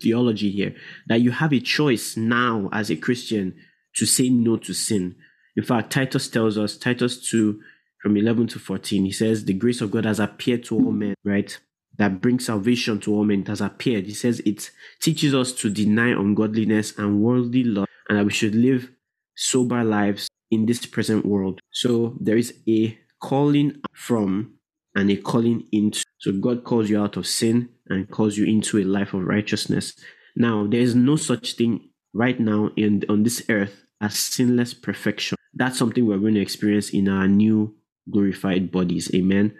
theology 0.00 0.50
here. 0.50 0.74
That 1.06 1.20
you 1.20 1.30
have 1.30 1.52
a 1.52 1.60
choice 1.60 2.16
now 2.16 2.68
as 2.72 2.90
a 2.90 2.96
Christian 2.96 3.54
to 3.96 4.06
say 4.06 4.28
no 4.30 4.56
to 4.58 4.72
sin. 4.72 5.16
In 5.56 5.62
fact, 5.62 5.92
Titus 5.92 6.28
tells 6.28 6.58
us, 6.58 6.76
Titus 6.76 7.28
2 7.30 7.60
from 8.02 8.16
11 8.16 8.48
to 8.48 8.58
14, 8.58 9.04
he 9.04 9.12
says, 9.12 9.44
The 9.44 9.52
grace 9.52 9.80
of 9.80 9.90
God 9.90 10.06
has 10.06 10.18
appeared 10.18 10.64
to 10.64 10.76
all 10.76 10.90
men, 10.90 11.14
right? 11.24 11.56
That 11.98 12.20
brings 12.20 12.46
salvation 12.46 12.98
to 13.00 13.14
all 13.14 13.24
men. 13.24 13.42
It 13.42 13.48
has 13.48 13.60
appeared. 13.60 14.06
He 14.06 14.14
says 14.14 14.40
it 14.40 14.70
teaches 15.00 15.34
us 15.34 15.52
to 15.52 15.70
deny 15.70 16.08
ungodliness 16.08 16.98
and 16.98 17.20
worldly 17.20 17.64
love 17.64 17.86
and 18.08 18.18
that 18.18 18.24
we 18.24 18.32
should 18.32 18.54
live 18.54 18.90
sober 19.36 19.84
lives 19.84 20.28
in 20.52 20.66
this 20.66 20.86
present 20.86 21.24
world. 21.26 21.58
So 21.72 22.14
there 22.20 22.36
is 22.36 22.54
a 22.68 22.96
calling 23.20 23.80
from 23.92 24.54
and 24.94 25.10
a 25.10 25.16
calling 25.16 25.66
into. 25.72 26.04
So 26.18 26.32
God 26.32 26.62
calls 26.62 26.90
you 26.90 27.00
out 27.00 27.16
of 27.16 27.26
sin 27.26 27.70
and 27.88 28.08
calls 28.10 28.36
you 28.36 28.44
into 28.44 28.78
a 28.78 28.84
life 28.84 29.14
of 29.14 29.24
righteousness. 29.24 29.94
Now, 30.36 30.66
there 30.68 30.80
is 30.80 30.94
no 30.94 31.16
such 31.16 31.54
thing 31.54 31.88
right 32.12 32.38
now 32.38 32.70
in 32.76 33.02
on 33.08 33.22
this 33.22 33.42
earth 33.48 33.82
as 34.00 34.18
sinless 34.18 34.74
perfection. 34.74 35.36
That's 35.54 35.78
something 35.78 36.06
we're 36.06 36.18
going 36.18 36.34
to 36.34 36.40
experience 36.40 36.90
in 36.90 37.08
our 37.08 37.26
new 37.26 37.74
glorified 38.10 38.70
bodies. 38.70 39.10
Amen. 39.14 39.54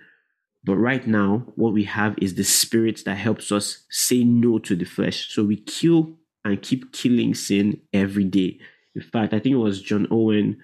But 0.65 0.77
right 0.77 1.07
now, 1.07 1.47
what 1.57 1.73
we 1.73 1.85
have 1.85 2.17
is 2.21 2.35
the 2.35 2.45
spirit 2.45 3.03
that 3.05 3.17
helps 3.17 3.51
us 3.51 3.85
say 3.91 4.25
no 4.25 4.59
to 4.61 4.77
the 4.77 4.85
flesh. 4.85 5.35
So 5.35 5.45
we 5.45 5.57
kill 5.57 6.19
and 6.45 6.61
keep 6.61 6.93
killing 6.93 7.35
sin 7.35 7.81
every 7.93 8.25
day. 8.25 8.59
In 8.95 9.03
fact, 9.03 9.33
I 9.33 9.39
think 9.39 9.55
it 9.55 9.59
was 9.59 9.83
John 9.83 10.07
Owen 10.11 10.59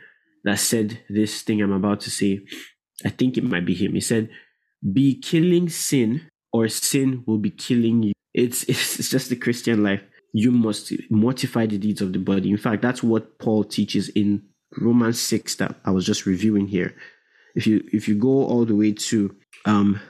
that 0.45 0.59
said 0.59 1.01
this 1.09 1.43
thing 1.43 1.63
I'm 1.63 1.73
about 1.73 2.01
to 2.01 2.11
say. 2.11 2.41
I 3.05 3.11
think 3.11 3.37
it 3.37 3.45
might 3.45 3.65
be 3.65 3.75
him. 3.75 3.95
He 3.95 4.01
said, 4.01 4.29
Be 4.93 5.19
killing 5.19 5.69
sin, 5.69 6.29
or 6.53 6.69
sin 6.69 7.25
will 7.27 7.39
be 7.39 7.51
killing 7.51 8.03
you. 8.03 8.13
It's, 8.35 8.63
it's, 8.65 9.09
just 9.09 9.31
the 9.31 9.37
Christian 9.37 9.83
life. 9.83 10.03
You 10.33 10.53
must 10.53 10.93
mortify 11.11 11.67
the 11.67 11.79
deeds 11.79 12.01
of 12.01 12.13
the 12.13 12.21
body. 12.21 12.51
In 12.51 12.59
fact, 12.59 12.83
that's 12.83 13.03
what 13.03 13.39
Paul 13.41 13.65
teaches 13.65 14.11
in 14.11 14.43
Romans 14.77 15.21
6 15.21 15.57
that 15.57 15.75
I 15.85 15.91
was 15.91 16.07
just 16.07 16.27
reviewing 16.27 16.69
here. 16.69 16.95
If 17.57 17.67
you 17.67 17.83
if 17.93 18.07
you 18.07 18.15
go 18.15 18.45
all 18.45 18.65
the 18.65 18.77
way 18.77 18.93
to 18.93 19.35
um 19.65 20.01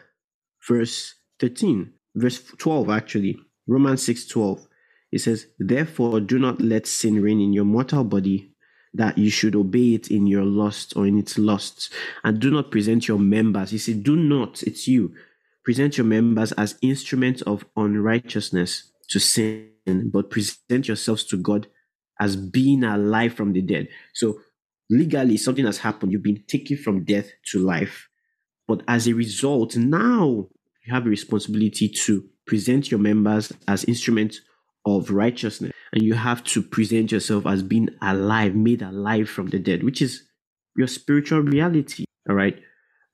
verse 0.68 1.14
13, 1.40 1.92
verse 2.16 2.42
12 2.58 2.90
actually, 2.90 3.38
Romans 3.66 4.04
6 4.04 4.26
12, 4.26 4.66
it 5.12 5.20
says, 5.20 5.46
Therefore 5.58 6.20
do 6.20 6.38
not 6.38 6.60
let 6.60 6.86
sin 6.86 7.22
reign 7.22 7.40
in 7.40 7.52
your 7.52 7.64
mortal 7.64 8.04
body 8.04 8.52
that 8.94 9.18
you 9.18 9.30
should 9.30 9.54
obey 9.54 9.94
it 9.94 10.10
in 10.10 10.26
your 10.26 10.44
lust 10.44 10.94
or 10.96 11.06
in 11.06 11.18
its 11.18 11.38
lusts. 11.38 11.90
And 12.24 12.40
do 12.40 12.50
not 12.50 12.70
present 12.70 13.08
your 13.08 13.18
members. 13.18 13.70
He 13.70 13.78
said, 13.78 14.02
Do 14.02 14.16
not, 14.16 14.62
it's 14.62 14.88
you. 14.88 15.14
Present 15.64 15.98
your 15.98 16.06
members 16.06 16.52
as 16.52 16.78
instruments 16.80 17.42
of 17.42 17.64
unrighteousness 17.76 18.90
to 19.10 19.18
sin, 19.18 20.10
but 20.12 20.30
present 20.30 20.88
yourselves 20.88 21.24
to 21.24 21.36
God 21.36 21.66
as 22.20 22.36
being 22.36 22.84
alive 22.84 23.34
from 23.34 23.52
the 23.52 23.62
dead. 23.62 23.88
So 24.14 24.40
legally, 24.90 25.36
something 25.36 25.66
has 25.66 25.78
happened. 25.78 26.12
You've 26.12 26.22
been 26.22 26.44
taken 26.46 26.76
from 26.76 27.04
death 27.04 27.28
to 27.52 27.58
life. 27.58 28.08
But 28.66 28.82
as 28.88 29.06
a 29.06 29.14
result, 29.14 29.76
now 29.76 30.48
you 30.84 30.92
have 30.92 31.06
a 31.06 31.10
responsibility 31.10 31.88
to 31.88 32.28
present 32.46 32.90
your 32.90 33.00
members 33.00 33.52
as 33.66 33.84
instruments 33.84 34.40
of 34.96 35.10
righteousness. 35.10 35.72
And 35.92 36.02
you 36.02 36.14
have 36.14 36.44
to 36.44 36.62
present 36.62 37.12
yourself 37.12 37.46
as 37.46 37.62
being 37.62 37.88
alive, 38.02 38.54
made 38.54 38.82
alive 38.82 39.28
from 39.28 39.48
the 39.48 39.58
dead, 39.58 39.82
which 39.82 40.02
is 40.02 40.22
your 40.76 40.86
spiritual 40.86 41.40
reality. 41.40 42.04
All 42.28 42.36
right. 42.36 42.58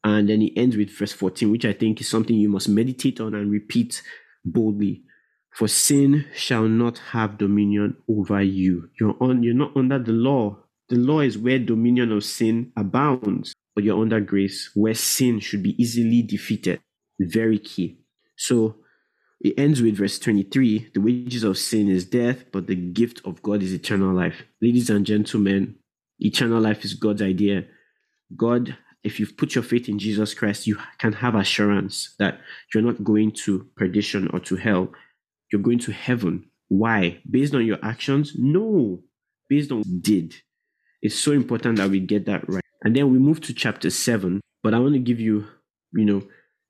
And 0.02 0.28
then 0.28 0.40
he 0.40 0.56
ends 0.56 0.76
with 0.76 0.90
verse 0.90 1.12
14, 1.12 1.50
which 1.50 1.64
I 1.64 1.72
think 1.72 2.00
is 2.00 2.08
something 2.08 2.36
you 2.36 2.48
must 2.48 2.68
meditate 2.68 3.20
on 3.20 3.34
and 3.34 3.50
repeat 3.50 4.02
boldly. 4.44 5.02
For 5.54 5.68
sin 5.68 6.26
shall 6.34 6.68
not 6.68 6.98
have 7.12 7.38
dominion 7.38 7.96
over 8.08 8.42
you. 8.42 8.90
You're 8.98 9.16
on 9.20 9.42
you're 9.42 9.54
not 9.54 9.76
under 9.76 10.00
the 10.00 10.12
law. 10.12 10.58
The 10.88 10.96
law 10.96 11.20
is 11.20 11.38
where 11.38 11.58
dominion 11.58 12.12
of 12.12 12.24
sin 12.24 12.72
abounds, 12.76 13.54
but 13.74 13.84
you're 13.84 14.00
under 14.00 14.20
grace, 14.20 14.70
where 14.74 14.94
sin 14.94 15.38
should 15.40 15.62
be 15.62 15.80
easily 15.80 16.22
defeated. 16.22 16.80
Very 17.20 17.58
key. 17.58 18.00
So 18.36 18.76
it 19.44 19.58
ends 19.58 19.82
with 19.82 19.98
verse 19.98 20.18
23 20.18 20.90
The 20.94 21.00
wages 21.00 21.44
of 21.44 21.58
sin 21.58 21.88
is 21.88 22.06
death, 22.06 22.46
but 22.50 22.66
the 22.66 22.74
gift 22.74 23.20
of 23.26 23.42
God 23.42 23.62
is 23.62 23.74
eternal 23.74 24.12
life. 24.12 24.42
Ladies 24.62 24.88
and 24.88 25.04
gentlemen, 25.04 25.76
eternal 26.18 26.60
life 26.60 26.82
is 26.84 26.94
God's 26.94 27.20
idea. 27.20 27.66
God, 28.34 28.76
if 29.04 29.20
you've 29.20 29.36
put 29.36 29.54
your 29.54 29.62
faith 29.62 29.86
in 29.86 29.98
Jesus 29.98 30.32
Christ, 30.32 30.66
you 30.66 30.78
can 30.98 31.12
have 31.12 31.34
assurance 31.34 32.14
that 32.18 32.40
you're 32.72 32.82
not 32.82 33.04
going 33.04 33.32
to 33.44 33.68
perdition 33.76 34.28
or 34.32 34.40
to 34.40 34.56
hell. 34.56 34.88
You're 35.52 35.60
going 35.60 35.80
to 35.80 35.92
heaven. 35.92 36.48
Why? 36.68 37.20
Based 37.30 37.54
on 37.54 37.66
your 37.66 37.78
actions? 37.82 38.32
No. 38.38 39.02
Based 39.50 39.70
on 39.70 39.82
did. 40.00 40.34
It's 41.02 41.14
so 41.14 41.32
important 41.32 41.76
that 41.76 41.90
we 41.90 42.00
get 42.00 42.24
that 42.24 42.48
right. 42.48 42.64
And 42.82 42.96
then 42.96 43.12
we 43.12 43.18
move 43.18 43.42
to 43.42 43.52
chapter 43.52 43.90
7, 43.90 44.40
but 44.62 44.72
I 44.72 44.78
want 44.78 44.94
to 44.94 45.00
give 45.00 45.20
you, 45.20 45.46
you 45.92 46.06
know, 46.06 46.22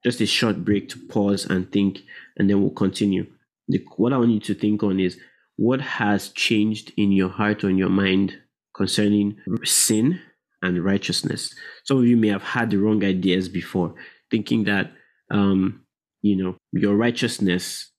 just 0.05 0.21
a 0.21 0.27
short 0.27 0.65
break 0.65 0.89
to 0.91 0.99
pause 1.09 1.47
and 1.47 1.71
think, 1.73 2.01
and 2.37 2.49
then 2.49 2.61
we'll 2.61 2.71
continue. 2.71 3.27
The, 3.69 3.85
what 3.97 4.13
I 4.13 4.19
want 4.19 4.31
you 4.31 4.41
to 4.41 4.55
think 4.55 4.83
on 4.83 5.01
is 5.01 5.19
what 5.57 5.81
has 5.81 6.29
changed 6.31 6.93
in 6.97 7.13
your 7.13 7.31
heart 7.31 7.65
or 7.65 7.71
in 7.71 7.79
your 7.79 7.89
mind 7.91 8.39
concerning 8.77 9.37
sin 9.65 10.21
and 10.63 10.85
righteousness. 10.85 11.55
Some 11.85 11.99
of 11.99 12.07
you 12.07 12.17
may 12.17 12.29
have 12.29 12.43
had 12.43 12.71
the 12.71 12.79
wrong 12.79 13.05
ideas 13.05 13.49
before, 13.49 13.95
thinking 14.31 14.65
that 14.65 14.93
um, 15.31 15.85
you 16.23 16.37
know 16.37 16.57
your 16.73 16.97
righteousness 16.97 17.91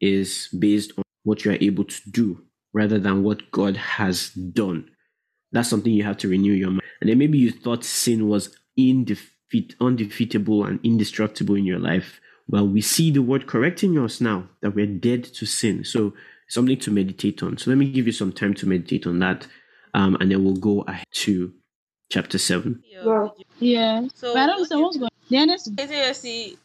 is 0.00 0.48
based 0.58 0.92
on 0.96 1.04
what 1.24 1.44
you 1.44 1.52
are 1.52 1.58
able 1.60 1.84
to 1.84 2.10
do 2.10 2.42
rather 2.72 2.98
than 2.98 3.22
what 3.22 3.50
God 3.50 3.76
has 3.76 4.30
done. 4.30 4.88
That's 5.52 5.68
something 5.68 5.92
you 5.92 6.04
have 6.04 6.16
to 6.18 6.28
renew 6.28 6.52
your 6.52 6.70
mind. 6.70 6.82
And 7.00 7.10
then 7.10 7.18
maybe 7.18 7.38
you 7.38 7.52
thought 7.52 7.84
sin 7.84 8.28
was 8.28 8.56
indefeat, 8.76 9.31
undefeatable 9.80 10.64
and 10.64 10.80
indestructible 10.82 11.54
in 11.54 11.64
your 11.64 11.78
life. 11.78 12.20
Well, 12.48 12.66
we 12.66 12.80
see 12.80 13.10
the 13.10 13.22
word 13.22 13.46
correcting 13.46 13.98
us 13.98 14.20
now 14.20 14.48
that 14.60 14.74
we're 14.74 14.86
dead 14.86 15.24
to 15.24 15.46
sin. 15.46 15.84
So 15.84 16.14
something 16.48 16.78
to 16.80 16.90
meditate 16.90 17.42
on. 17.42 17.56
So 17.58 17.70
let 17.70 17.78
me 17.78 17.90
give 17.90 18.06
you 18.06 18.12
some 18.12 18.32
time 18.32 18.54
to 18.54 18.66
meditate 18.66 19.06
on 19.06 19.18
that. 19.20 19.46
Um, 19.94 20.16
and 20.20 20.30
then 20.30 20.44
we'll 20.44 20.56
go 20.56 20.82
ahead 20.82 21.06
to 21.12 21.52
chapter 22.10 22.38
7. 22.38 22.82
Yeah. 23.58 24.08
So, 24.14 24.34
but 24.34 24.42
I 24.42 24.46
don't 24.46 24.56
understand 24.56 24.82
what's 24.82 24.96
going 24.96 25.04
on. 25.04 25.10
The 25.28 25.38
honest. 25.38 26.56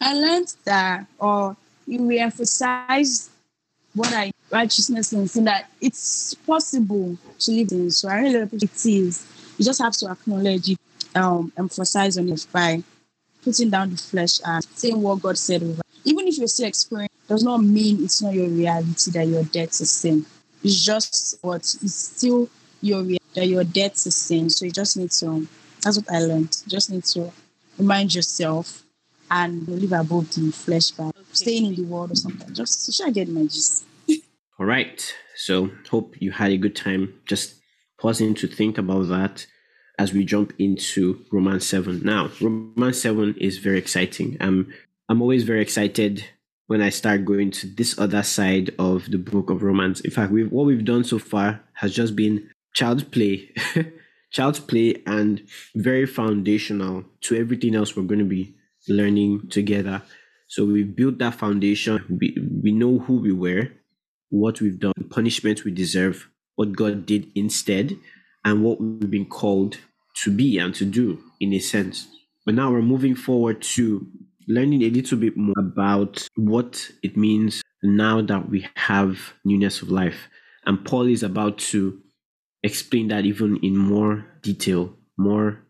I 0.00 0.14
learned 0.14 0.54
that, 0.64 1.06
or 1.18 1.56
you 1.86 2.06
re-emphasize 2.06 3.30
what 3.94 4.12
I 4.12 4.32
righteousness 4.50 5.12
and 5.12 5.30
sin 5.30 5.44
that 5.44 5.70
it's 5.80 6.34
possible 6.46 7.16
to 7.40 7.50
live 7.50 7.72
in. 7.72 7.90
So 7.90 8.08
I 8.08 8.20
really 8.20 8.40
appreciate 8.40 8.70
it 8.70 9.06
is. 9.06 9.26
You 9.58 9.64
just 9.64 9.80
have 9.80 9.94
to 9.94 10.10
acknowledge 10.10 10.70
it, 10.70 10.78
um, 11.14 11.52
emphasize 11.56 12.18
on 12.18 12.28
it 12.28 12.46
by 12.52 12.82
putting 13.42 13.70
down 13.70 13.90
the 13.90 13.96
flesh 13.96 14.40
and 14.44 14.64
saying 14.74 15.00
what 15.00 15.22
God 15.22 15.36
said 15.38 15.62
over. 15.62 15.82
Even 16.04 16.26
if 16.26 16.38
you're 16.38 16.48
still 16.48 16.68
experiencing, 16.68 17.16
does 17.28 17.42
not 17.42 17.62
mean 17.62 18.04
it's 18.04 18.20
not 18.20 18.34
your 18.34 18.48
reality 18.48 19.10
that 19.12 19.26
you're 19.26 19.44
dead 19.44 19.70
to 19.72 19.86
sin. 19.86 20.26
It's 20.62 20.84
just 20.84 21.38
what 21.42 21.60
it's 21.60 21.94
still 21.94 22.48
your 22.80 23.02
reality 23.02 23.24
that 23.34 23.46
you're 23.46 23.64
dead 23.64 23.94
to 23.94 24.10
sin. 24.10 24.50
So 24.50 24.64
you 24.64 24.72
just 24.72 24.96
need 24.96 25.10
to. 25.12 25.46
That's 25.82 25.96
what 25.96 26.10
I 26.10 26.20
learned. 26.20 26.56
You 26.64 26.70
just 26.70 26.90
need 26.90 27.04
to 27.04 27.32
remind 27.78 28.14
yourself 28.14 28.82
and 29.30 29.66
live 29.66 29.92
above 29.92 30.32
the 30.34 30.50
flesh 30.52 30.90
by 30.90 31.04
okay. 31.04 31.18
staying 31.32 31.66
in 31.66 31.74
the 31.74 31.84
world 31.84 32.12
or 32.12 32.16
something. 32.16 32.52
Just 32.54 32.92
should 32.92 33.06
I 33.06 33.10
get 33.10 33.28
my 33.28 33.42
gist? 33.42 33.84
All 34.58 34.66
right. 34.66 35.02
So 35.36 35.70
hope 35.90 36.20
you 36.20 36.30
had 36.30 36.52
a 36.52 36.58
good 36.58 36.76
time. 36.76 37.14
Just 37.26 37.54
pausing 37.98 38.34
to 38.34 38.46
think 38.46 38.78
about 38.78 39.08
that 39.08 39.46
as 39.98 40.12
we 40.12 40.24
jump 40.24 40.52
into 40.58 41.24
Romans 41.30 41.66
7. 41.66 42.02
Now, 42.02 42.30
Romans 42.40 43.00
7 43.00 43.34
is 43.38 43.58
very 43.58 43.78
exciting. 43.78 44.36
Um, 44.40 44.72
I'm 45.08 45.20
always 45.20 45.44
very 45.44 45.60
excited 45.60 46.24
when 46.66 46.80
I 46.80 46.88
start 46.88 47.24
going 47.24 47.50
to 47.52 47.66
this 47.66 47.98
other 47.98 48.22
side 48.22 48.70
of 48.78 49.10
the 49.10 49.18
book 49.18 49.50
of 49.50 49.62
Romans. 49.62 50.00
In 50.00 50.10
fact, 50.10 50.32
we've, 50.32 50.50
what 50.50 50.66
we've 50.66 50.84
done 50.84 51.04
so 51.04 51.18
far 51.18 51.60
has 51.74 51.94
just 51.94 52.16
been 52.16 52.48
child's 52.72 53.04
play, 53.04 53.50
child's 54.30 54.60
play, 54.60 55.02
and 55.06 55.46
very 55.74 56.06
foundational 56.06 57.04
to 57.22 57.36
everything 57.36 57.74
else 57.74 57.94
we're 57.94 58.04
going 58.04 58.20
to 58.20 58.24
be 58.24 58.54
learning 58.88 59.48
together. 59.48 60.02
So 60.48 60.64
we 60.64 60.82
built 60.84 61.18
that 61.18 61.34
foundation. 61.34 62.18
We, 62.20 62.36
we 62.62 62.72
know 62.72 62.98
who 62.98 63.16
we 63.16 63.32
were, 63.32 63.70
what 64.30 64.60
we've 64.60 64.78
done, 64.78 64.92
the 64.96 65.04
punishment 65.04 65.64
we 65.64 65.72
deserve, 65.72 66.28
what 66.56 66.72
God 66.72 67.06
did 67.06 67.30
instead, 67.34 67.98
and 68.44 68.62
what 68.62 68.80
we've 68.80 69.10
been 69.10 69.26
called 69.26 69.78
to 70.22 70.30
be 70.30 70.58
and 70.58 70.74
to 70.74 70.84
do 70.84 71.22
in 71.40 71.52
a 71.52 71.58
sense. 71.58 72.06
But 72.44 72.54
now 72.54 72.70
we're 72.70 72.82
moving 72.82 73.14
forward 73.14 73.62
to 73.62 74.06
learning 74.48 74.82
a 74.82 74.90
little 74.90 75.18
bit 75.18 75.36
more 75.36 75.54
about 75.58 76.26
what 76.36 76.90
it 77.02 77.16
means 77.16 77.62
now 77.82 78.20
that 78.22 78.48
we 78.48 78.66
have 78.76 79.34
newness 79.44 79.82
of 79.82 79.90
life. 79.90 80.28
And 80.66 80.84
Paul 80.84 81.06
is 81.06 81.22
about 81.22 81.58
to 81.58 82.00
explain 82.62 83.08
that 83.08 83.24
even 83.24 83.58
in 83.62 83.76
more 83.76 84.24
detail, 84.42 84.94
more 85.16 85.62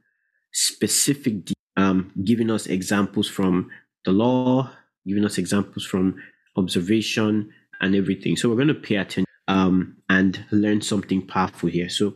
specific 0.53 1.51
um, 1.77 2.13
giving 2.25 2.51
us 2.51 2.67
examples 2.67 3.29
from 3.29 3.71
the 4.05 4.13
law, 4.13 4.71
giving 5.07 5.25
us 5.25 5.39
examples 5.39 5.85
from 5.85 6.17
observation 6.57 7.51
and 7.81 7.95
everything. 7.95 8.37
So 8.37 8.49
we're 8.49 8.57
going 8.57 8.69
to 8.69 8.75
pay 8.75 8.97
attention 8.97 9.27
um, 9.49 9.97
and 10.09 10.45
learn 10.51 10.83
something 10.83 11.27
powerful 11.27 11.69
here. 11.69 11.89
So 11.89 12.15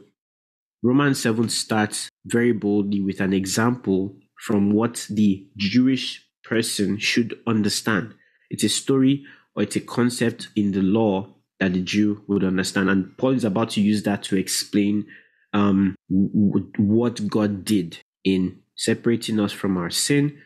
Romans 0.86 1.20
7 1.20 1.48
starts 1.48 2.08
very 2.24 2.52
boldly 2.52 3.00
with 3.00 3.20
an 3.20 3.32
example 3.32 4.16
from 4.38 4.70
what 4.70 5.04
the 5.10 5.44
Jewish 5.56 6.24
person 6.44 6.96
should 6.96 7.34
understand. 7.44 8.14
It's 8.50 8.62
a 8.62 8.68
story 8.68 9.24
or 9.56 9.64
it's 9.64 9.74
a 9.74 9.80
concept 9.80 10.48
in 10.54 10.70
the 10.70 10.82
law 10.82 11.34
that 11.58 11.72
the 11.72 11.80
Jew 11.80 12.22
would 12.28 12.44
understand. 12.44 12.88
And 12.88 13.18
Paul 13.18 13.32
is 13.32 13.42
about 13.42 13.70
to 13.70 13.80
use 13.80 14.04
that 14.04 14.22
to 14.24 14.36
explain 14.36 15.06
um, 15.52 15.96
w- 16.08 16.70
what 16.78 17.26
God 17.26 17.64
did 17.64 17.98
in 18.22 18.60
separating 18.76 19.40
us 19.40 19.50
from 19.50 19.76
our 19.76 19.90
sin 19.90 20.38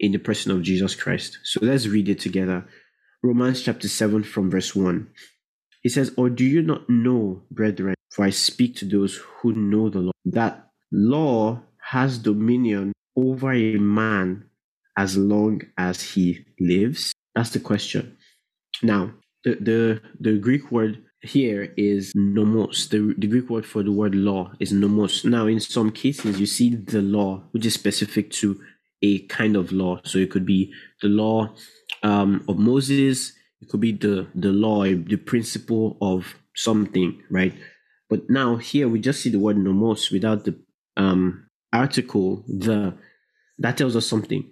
in 0.00 0.10
the 0.10 0.18
person 0.18 0.50
of 0.50 0.62
Jesus 0.62 0.96
Christ. 0.96 1.38
So 1.44 1.60
let's 1.62 1.86
read 1.86 2.08
it 2.08 2.18
together. 2.18 2.66
Romans 3.22 3.62
chapter 3.62 3.86
7 3.86 4.24
from 4.24 4.50
verse 4.50 4.74
1. 4.74 5.06
He 5.82 5.90
says, 5.90 6.12
Or 6.16 6.28
do 6.28 6.44
you 6.44 6.62
not 6.62 6.90
know, 6.90 7.44
brethren, 7.52 7.95
for 8.10 8.24
I 8.24 8.30
speak 8.30 8.76
to 8.76 8.84
those 8.84 9.20
who 9.40 9.52
know 9.52 9.88
the 9.90 10.00
law, 10.00 10.12
that 10.26 10.68
law 10.92 11.62
has 11.90 12.18
dominion 12.18 12.92
over 13.16 13.52
a 13.52 13.76
man 13.76 14.44
as 14.96 15.16
long 15.16 15.62
as 15.78 16.02
he 16.02 16.44
lives? 16.60 17.12
That's 17.34 17.50
the 17.50 17.60
question. 17.60 18.16
Now, 18.82 19.12
the, 19.44 19.54
the, 19.56 20.00
the 20.20 20.38
Greek 20.38 20.72
word 20.72 21.02
here 21.22 21.72
is 21.76 22.12
nomos. 22.14 22.88
The, 22.88 23.14
the 23.18 23.26
Greek 23.26 23.50
word 23.50 23.66
for 23.66 23.82
the 23.82 23.92
word 23.92 24.14
law 24.14 24.52
is 24.60 24.72
nomos. 24.72 25.24
Now, 25.24 25.46
in 25.46 25.60
some 25.60 25.90
cases, 25.92 26.40
you 26.40 26.46
see 26.46 26.74
the 26.74 27.02
law, 27.02 27.42
which 27.52 27.66
is 27.66 27.74
specific 27.74 28.30
to 28.32 28.60
a 29.02 29.20
kind 29.26 29.56
of 29.56 29.72
law. 29.72 30.00
So 30.04 30.18
it 30.18 30.30
could 30.30 30.46
be 30.46 30.72
the 31.02 31.08
law 31.08 31.54
um, 32.02 32.44
of 32.48 32.58
Moses, 32.58 33.32
it 33.60 33.68
could 33.68 33.80
be 33.80 33.92
the, 33.92 34.26
the 34.34 34.52
law, 34.52 34.84
the 34.84 35.16
principle 35.16 35.96
of 36.00 36.34
something, 36.54 37.22
right? 37.30 37.54
But 38.08 38.30
now 38.30 38.56
here 38.56 38.88
we 38.88 39.00
just 39.00 39.22
see 39.22 39.30
the 39.30 39.38
word 39.38 39.58
nomos 39.58 40.10
without 40.10 40.44
the 40.44 40.58
um, 40.96 41.48
article, 41.72 42.44
the. 42.46 42.94
That 43.58 43.78
tells 43.78 43.96
us 43.96 44.06
something. 44.06 44.44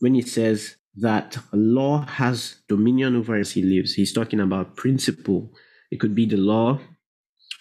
When 0.00 0.14
it 0.14 0.28
says 0.28 0.76
that 0.96 1.38
law 1.52 2.04
has 2.04 2.56
dominion 2.68 3.16
over 3.16 3.36
as 3.36 3.52
he 3.52 3.62
lives, 3.62 3.94
he's 3.94 4.12
talking 4.12 4.38
about 4.38 4.76
principle 4.76 5.50
it 5.90 5.98
could 5.98 6.14
be 6.14 6.26
the 6.26 6.36
law, 6.36 6.78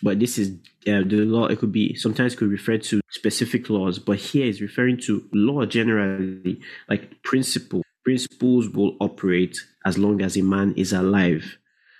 but 0.03 0.19
this 0.19 0.37
is 0.37 0.51
uh, 0.87 1.03
the 1.05 1.25
law. 1.25 1.47
It 1.47 1.59
could 1.59 1.71
be 1.71 1.95
sometimes 1.95 2.35
could 2.35 2.49
refer 2.49 2.77
to 2.77 3.01
specific 3.09 3.69
laws, 3.69 3.99
but 3.99 4.17
here 4.17 4.45
is 4.45 4.61
referring 4.61 4.97
to 5.01 5.27
law 5.33 5.65
generally, 5.65 6.59
like 6.87 7.21
principle. 7.23 7.81
Principles 8.05 8.69
will 8.69 8.95
operate 9.01 9.57
as 9.85 9.97
long 9.97 10.21
as 10.21 10.37
a 10.37 10.41
man 10.41 10.73
is 10.77 10.93
alive. 10.93 11.57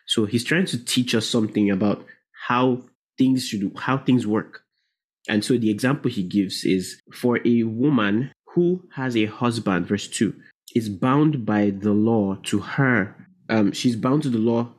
So 0.07 0.25
he's 0.25 0.43
trying 0.43 0.65
to 0.67 0.83
teach 0.83 1.13
us 1.13 1.27
something 1.27 1.69
about 1.69 2.05
how 2.47 2.83
things 3.19 3.45
should 3.45 3.71
how 3.77 3.99
things 3.99 4.25
work. 4.25 4.63
And 5.27 5.45
so 5.45 5.57
the 5.57 5.69
example 5.69 6.09
he 6.09 6.23
gives 6.23 6.63
is 6.63 6.99
for 7.13 7.39
a 7.45 7.63
woman 7.63 8.31
who 8.55 8.89
has 8.95 9.15
a 9.15 9.25
husband, 9.25 9.85
verse 9.85 10.07
2, 10.07 10.33
is 10.73 10.89
bound 10.89 11.45
by 11.45 11.69
the 11.69 11.91
law 11.91 12.35
to 12.45 12.59
her. 12.59 13.27
Um, 13.47 13.71
she's 13.71 13.95
bound 13.95 14.23
to 14.23 14.29
the 14.29 14.39
law 14.39 14.73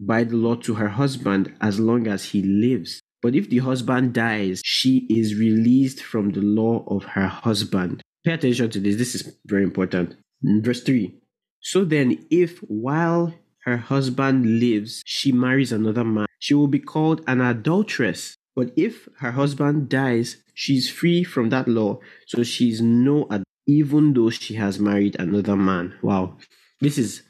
by 0.00 0.24
the 0.24 0.36
law 0.36 0.54
to 0.56 0.74
her 0.74 0.88
husband 0.88 1.54
as 1.60 1.80
long 1.80 2.06
as 2.06 2.24
he 2.26 2.42
lives. 2.42 3.00
But 3.22 3.34
if 3.34 3.50
the 3.50 3.58
husband 3.58 4.12
dies, 4.12 4.60
she 4.64 5.06
is 5.10 5.34
released 5.34 6.02
from 6.02 6.30
the 6.30 6.40
law 6.40 6.84
of 6.86 7.04
her 7.04 7.26
husband. 7.26 8.02
Pay 8.24 8.34
attention 8.34 8.70
to 8.70 8.80
this. 8.80 8.96
This 8.96 9.14
is 9.14 9.36
very 9.46 9.64
important. 9.64 10.16
Verse 10.42 10.82
3. 10.82 11.14
So 11.60 11.84
then, 11.84 12.26
if 12.30 12.58
while 12.60 13.34
her 13.68 13.76
husband 13.76 14.60
lives, 14.60 15.02
she 15.04 15.30
marries 15.32 15.72
another 15.72 16.04
man, 16.04 16.26
she 16.38 16.54
will 16.54 16.68
be 16.68 16.78
called 16.78 17.22
an 17.26 17.40
adulteress. 17.40 18.36
But 18.56 18.72
if 18.76 19.08
her 19.18 19.32
husband 19.32 19.88
dies, 19.88 20.38
she's 20.54 20.90
free 20.90 21.22
from 21.22 21.50
that 21.50 21.68
law. 21.68 22.00
So 22.26 22.42
she's 22.42 22.80
no, 22.80 23.26
ad- 23.30 23.44
even 23.66 24.14
though 24.14 24.30
she 24.30 24.54
has 24.54 24.80
married 24.80 25.16
another 25.18 25.54
man. 25.56 25.94
Wow. 26.02 26.38
This 26.80 26.98
is 26.98 27.22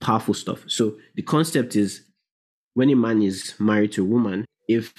powerful 0.00 0.34
stuff. 0.34 0.64
So 0.68 0.96
the 1.14 1.22
concept 1.22 1.74
is 1.76 2.02
when 2.74 2.90
a 2.90 2.94
man 2.94 3.22
is 3.22 3.54
married 3.58 3.92
to 3.92 4.02
a 4.02 4.08
woman, 4.08 4.44
if 4.68 4.92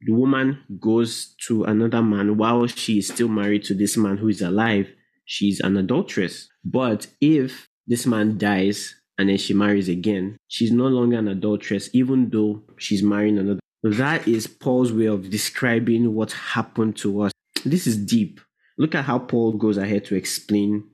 the 0.00 0.12
woman 0.12 0.60
goes 0.80 1.34
to 1.48 1.64
another 1.64 2.02
man 2.02 2.36
while 2.36 2.66
she 2.66 2.98
is 2.98 3.08
still 3.08 3.28
married 3.28 3.64
to 3.64 3.74
this 3.74 3.96
man 3.96 4.16
who 4.18 4.28
is 4.28 4.40
alive, 4.40 4.88
she's 5.24 5.60
an 5.60 5.76
adulteress. 5.76 6.48
But 6.64 7.08
if 7.20 7.68
this 7.86 8.06
man 8.06 8.38
dies 8.38 8.94
and 9.18 9.28
then 9.28 9.36
she 9.36 9.52
marries 9.52 9.88
again, 9.88 10.38
she's 10.46 10.70
no 10.70 10.86
longer 10.86 11.18
an 11.18 11.28
adulteress, 11.28 11.90
even 11.92 12.30
though 12.30 12.62
she's 12.78 13.02
marrying 13.02 13.38
another. 13.38 13.60
That 13.82 14.26
is 14.26 14.46
Paul's 14.46 14.92
way 14.92 15.06
of 15.06 15.30
describing 15.30 16.14
what 16.14 16.32
happened 16.32 16.96
to 16.98 17.22
us. 17.22 17.32
This 17.64 17.86
is 17.86 17.96
deep. 17.96 18.40
Look 18.78 18.94
at 18.94 19.04
how 19.04 19.18
Paul 19.18 19.52
goes 19.52 19.76
ahead 19.76 20.04
to 20.06 20.14
explain 20.14 20.84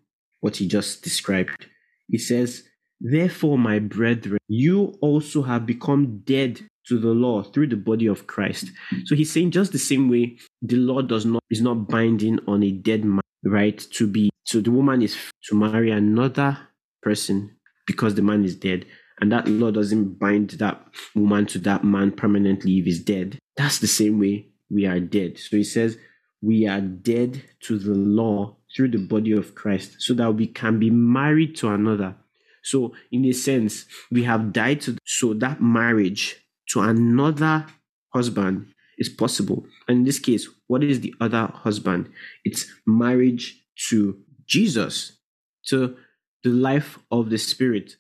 what 0.41 0.57
he 0.57 0.67
just 0.67 1.03
described. 1.03 1.67
He 2.09 2.19
says, 2.19 2.65
Therefore, 3.01 3.59
my 3.59 3.79
brethren, 3.79 4.39
you 4.49 4.97
also 5.03 5.43
have 5.43 5.67
become 5.67 6.21
dead 6.21 6.63
to 6.87 6.99
the 6.99 7.09
law 7.09 7.43
through 7.43 7.67
the 7.67 7.77
body 7.77 8.07
of 8.07 8.27
Christ. 8.27 8.71
So 9.05 9.15
he's 9.15 9.33
saying 9.33 9.51
just 9.51 9.73
the 9.73 9.79
same 9.79 10.09
way 10.09 10.39
the 10.63 10.77
law 10.77 11.03
does 11.03 11.27
not 11.27 11.43
is 11.51 11.61
not 11.61 11.89
binding 11.89 12.39
on 12.47 12.63
a 12.63 12.71
dead 12.71 13.05
man, 13.05 13.21
right? 13.45 13.79
To 13.79 14.07
be 14.07 14.31
so 14.45 14.61
the 14.61 14.71
woman 14.71 15.03
is 15.03 15.17
to 15.49 15.55
marry 15.55 15.91
another 15.91 16.59
person 17.03 17.57
because 17.87 18.15
the 18.15 18.23
man 18.23 18.45
is 18.45 18.57
dead. 18.57 18.87
and 19.21 19.31
that 19.31 19.47
law 19.47 19.71
doesn't 19.71 20.19
bind 20.19 20.51
that 20.51 20.85
woman 21.15 21.47
to 21.47 21.59
that 21.61 21.85
man 21.85 22.11
permanently 22.11 22.79
if 22.79 22.85
he's 22.85 23.01
dead, 23.01 23.39
that's 23.57 23.79
the 23.79 23.87
same 23.87 24.19
way 24.19 24.49
we 24.71 24.87
are 24.87 24.99
dead. 25.01 25.39
So 25.39 25.57
he 25.57 25.65
says, 25.65 25.97
we 26.43 26.67
are 26.67 26.81
dead 26.81 27.43
to 27.61 27.79
the 27.79 27.95
law 27.95 28.57
through 28.75 28.89
the 28.89 28.99
body 28.99 29.33
of 29.33 29.55
Christ 29.55 29.97
so 29.99 30.15
that 30.15 30.33
we 30.33 30.47
can 30.47 30.79
be 30.79 30.91
married 30.91 31.57
to 31.57 31.69
another. 31.69 32.17
So, 32.63 32.95
in 33.13 33.25
a 33.27 33.33
sense, 33.33 33.85
we 34.11 34.25
have 34.25 34.53
died 34.53 34.81
to, 34.83 34.97
so 35.05 35.35
that 35.35 35.61
marriage 35.61 36.37
to 36.71 36.81
another 36.81 37.67
husband 38.13 38.73
is 38.99 39.09
possible. 39.09 39.67
And 39.87 39.99
in 39.99 40.05
this 40.05 40.19
case, 40.19 40.49
what 40.67 40.83
is 40.83 41.01
the 41.01 41.15
other 41.21 41.51
husband? 41.53 42.11
It's 42.45 42.67
marriage 42.87 43.63
to 43.91 44.19
Jesus, 44.47 45.19
to 45.67 45.97
the 46.45 46.51
life 46.51 46.99
of 47.11 47.31
the 47.31 47.39
Spirit. 47.39 47.97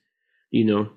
You 0.50 0.64
know, 0.66 0.90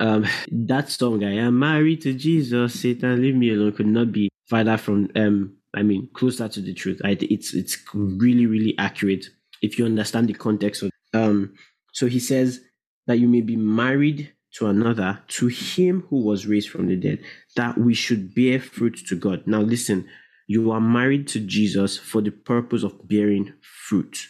um, 0.00 0.26
that 0.50 0.88
song, 0.88 1.22
I 1.22 1.34
am 1.34 1.58
married 1.58 2.00
to 2.02 2.12
Jesus, 2.12 2.80
Satan, 2.80 3.22
leave 3.22 3.36
me 3.36 3.50
alone, 3.50 3.72
could 3.72 3.86
not 3.86 4.10
be 4.10 4.28
farther 4.48 4.76
from, 4.76 5.08
um, 5.14 5.56
I 5.74 5.82
mean, 5.82 6.08
closer 6.14 6.48
to 6.48 6.60
the 6.60 6.74
truth. 6.74 7.00
I, 7.04 7.16
it's, 7.20 7.54
it's 7.54 7.78
really, 7.94 8.46
really 8.46 8.74
accurate 8.78 9.26
if 9.60 9.78
you 9.78 9.84
understand 9.84 10.28
the 10.28 10.34
context 10.34 10.82
of, 10.82 10.90
um, 11.14 11.54
so 11.92 12.06
he 12.06 12.18
says 12.18 12.60
that 13.06 13.18
you 13.18 13.28
may 13.28 13.42
be 13.42 13.56
married 13.56 14.32
to 14.54 14.66
another, 14.66 15.20
to 15.28 15.46
him 15.46 16.04
who 16.10 16.24
was 16.24 16.46
raised 16.46 16.68
from 16.68 16.88
the 16.88 16.96
dead, 16.96 17.20
that 17.56 17.78
we 17.78 17.94
should 17.94 18.34
bear 18.34 18.60
fruit 18.60 19.00
to 19.08 19.14
God. 19.14 19.46
Now, 19.46 19.60
listen, 19.60 20.08
you 20.46 20.70
are 20.72 20.80
married 20.80 21.28
to 21.28 21.40
Jesus 21.40 21.96
for 21.96 22.20
the 22.20 22.30
purpose 22.30 22.82
of 22.82 23.08
bearing 23.08 23.52
fruit. 23.60 24.26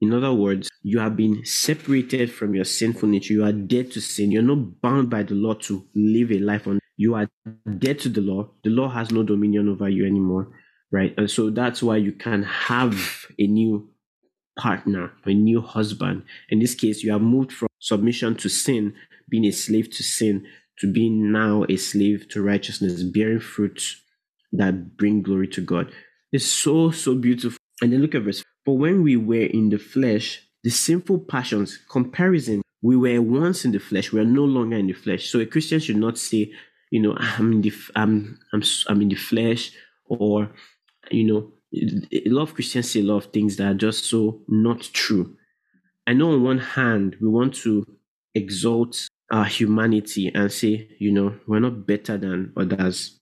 In 0.00 0.12
other 0.12 0.32
words, 0.32 0.68
you 0.82 0.98
have 0.98 1.16
been 1.16 1.44
separated 1.44 2.30
from 2.30 2.54
your 2.54 2.64
sinful 2.64 3.08
nature. 3.08 3.32
You 3.32 3.44
are 3.44 3.52
dead 3.52 3.92
to 3.92 4.00
sin. 4.00 4.30
You're 4.30 4.42
not 4.42 4.80
bound 4.82 5.08
by 5.08 5.22
the 5.22 5.34
law 5.34 5.54
to 5.54 5.86
live 5.94 6.30
a 6.32 6.38
life 6.38 6.66
on. 6.66 6.78
You 6.96 7.14
are 7.14 7.28
dead 7.78 7.98
to 8.00 8.08
the 8.08 8.20
law. 8.20 8.50
The 8.62 8.70
law 8.70 8.88
has 8.90 9.10
no 9.10 9.22
dominion 9.22 9.68
over 9.68 9.88
you 9.88 10.06
anymore, 10.06 10.48
right? 10.92 11.14
And 11.16 11.30
so 11.30 11.50
that's 11.50 11.82
why 11.82 11.96
you 11.96 12.12
can 12.12 12.42
have 12.42 13.26
a 13.38 13.46
new 13.46 13.88
partner, 14.58 15.12
a 15.24 15.32
new 15.32 15.60
husband. 15.60 16.24
In 16.50 16.58
this 16.58 16.74
case, 16.74 17.02
you 17.02 17.12
have 17.12 17.22
moved 17.22 17.52
from 17.52 17.68
submission 17.78 18.34
to 18.36 18.48
sin, 18.48 18.94
being 19.28 19.44
a 19.46 19.50
slave 19.50 19.90
to 19.92 20.02
sin, 20.02 20.46
to 20.78 20.92
being 20.92 21.32
now 21.32 21.64
a 21.68 21.76
slave 21.76 22.28
to 22.30 22.42
righteousness, 22.42 23.02
bearing 23.02 23.40
fruit 23.40 23.96
that 24.52 24.96
bring 24.96 25.22
glory 25.22 25.48
to 25.48 25.60
God. 25.60 25.90
It's 26.32 26.46
so, 26.46 26.90
so 26.90 27.14
beautiful. 27.14 27.58
And 27.82 27.92
then 27.92 28.00
look 28.00 28.14
at 28.14 28.22
verse. 28.22 28.42
But 28.66 28.74
when 28.74 29.02
we 29.02 29.16
were 29.16 29.46
in 29.46 29.70
the 29.70 29.78
flesh, 29.78 30.42
the 30.64 30.70
sinful 30.70 31.20
passions, 31.20 31.78
comparison, 31.88 32.62
we 32.82 32.96
were 32.96 33.22
once 33.22 33.64
in 33.64 33.72
the 33.72 33.78
flesh, 33.78 34.12
we 34.12 34.20
are 34.20 34.24
no 34.24 34.44
longer 34.44 34.76
in 34.76 34.88
the 34.88 34.92
flesh. 34.92 35.30
So 35.30 35.38
a 35.38 35.46
Christian 35.46 35.80
should 35.80 35.96
not 35.96 36.18
say, 36.18 36.52
you 36.90 37.00
know, 37.00 37.16
I'm 37.18 37.52
in 37.52 37.62
the, 37.62 37.72
I'm, 37.94 38.38
I'm, 38.52 38.62
I'm 38.88 39.00
in 39.02 39.08
the 39.08 39.14
flesh, 39.14 39.72
or, 40.06 40.50
you 41.10 41.24
know, 41.24 41.52
a 42.12 42.28
lot 42.28 42.42
of 42.42 42.54
Christians 42.54 42.90
say 42.90 43.00
a 43.00 43.04
lot 43.04 43.24
of 43.24 43.32
things 43.32 43.56
that 43.56 43.66
are 43.66 43.74
just 43.74 44.04
so 44.04 44.42
not 44.48 44.80
true. 44.80 45.36
I 46.06 46.12
know 46.12 46.32
on 46.32 46.42
one 46.42 46.58
hand, 46.58 47.16
we 47.20 47.28
want 47.28 47.54
to 47.56 47.84
exalt 48.34 49.08
our 49.32 49.44
humanity 49.44 50.30
and 50.34 50.50
say, 50.52 50.88
you 51.00 51.12
know, 51.12 51.34
we're 51.46 51.60
not 51.60 51.86
better 51.86 52.16
than 52.16 52.52
others. 52.56 53.18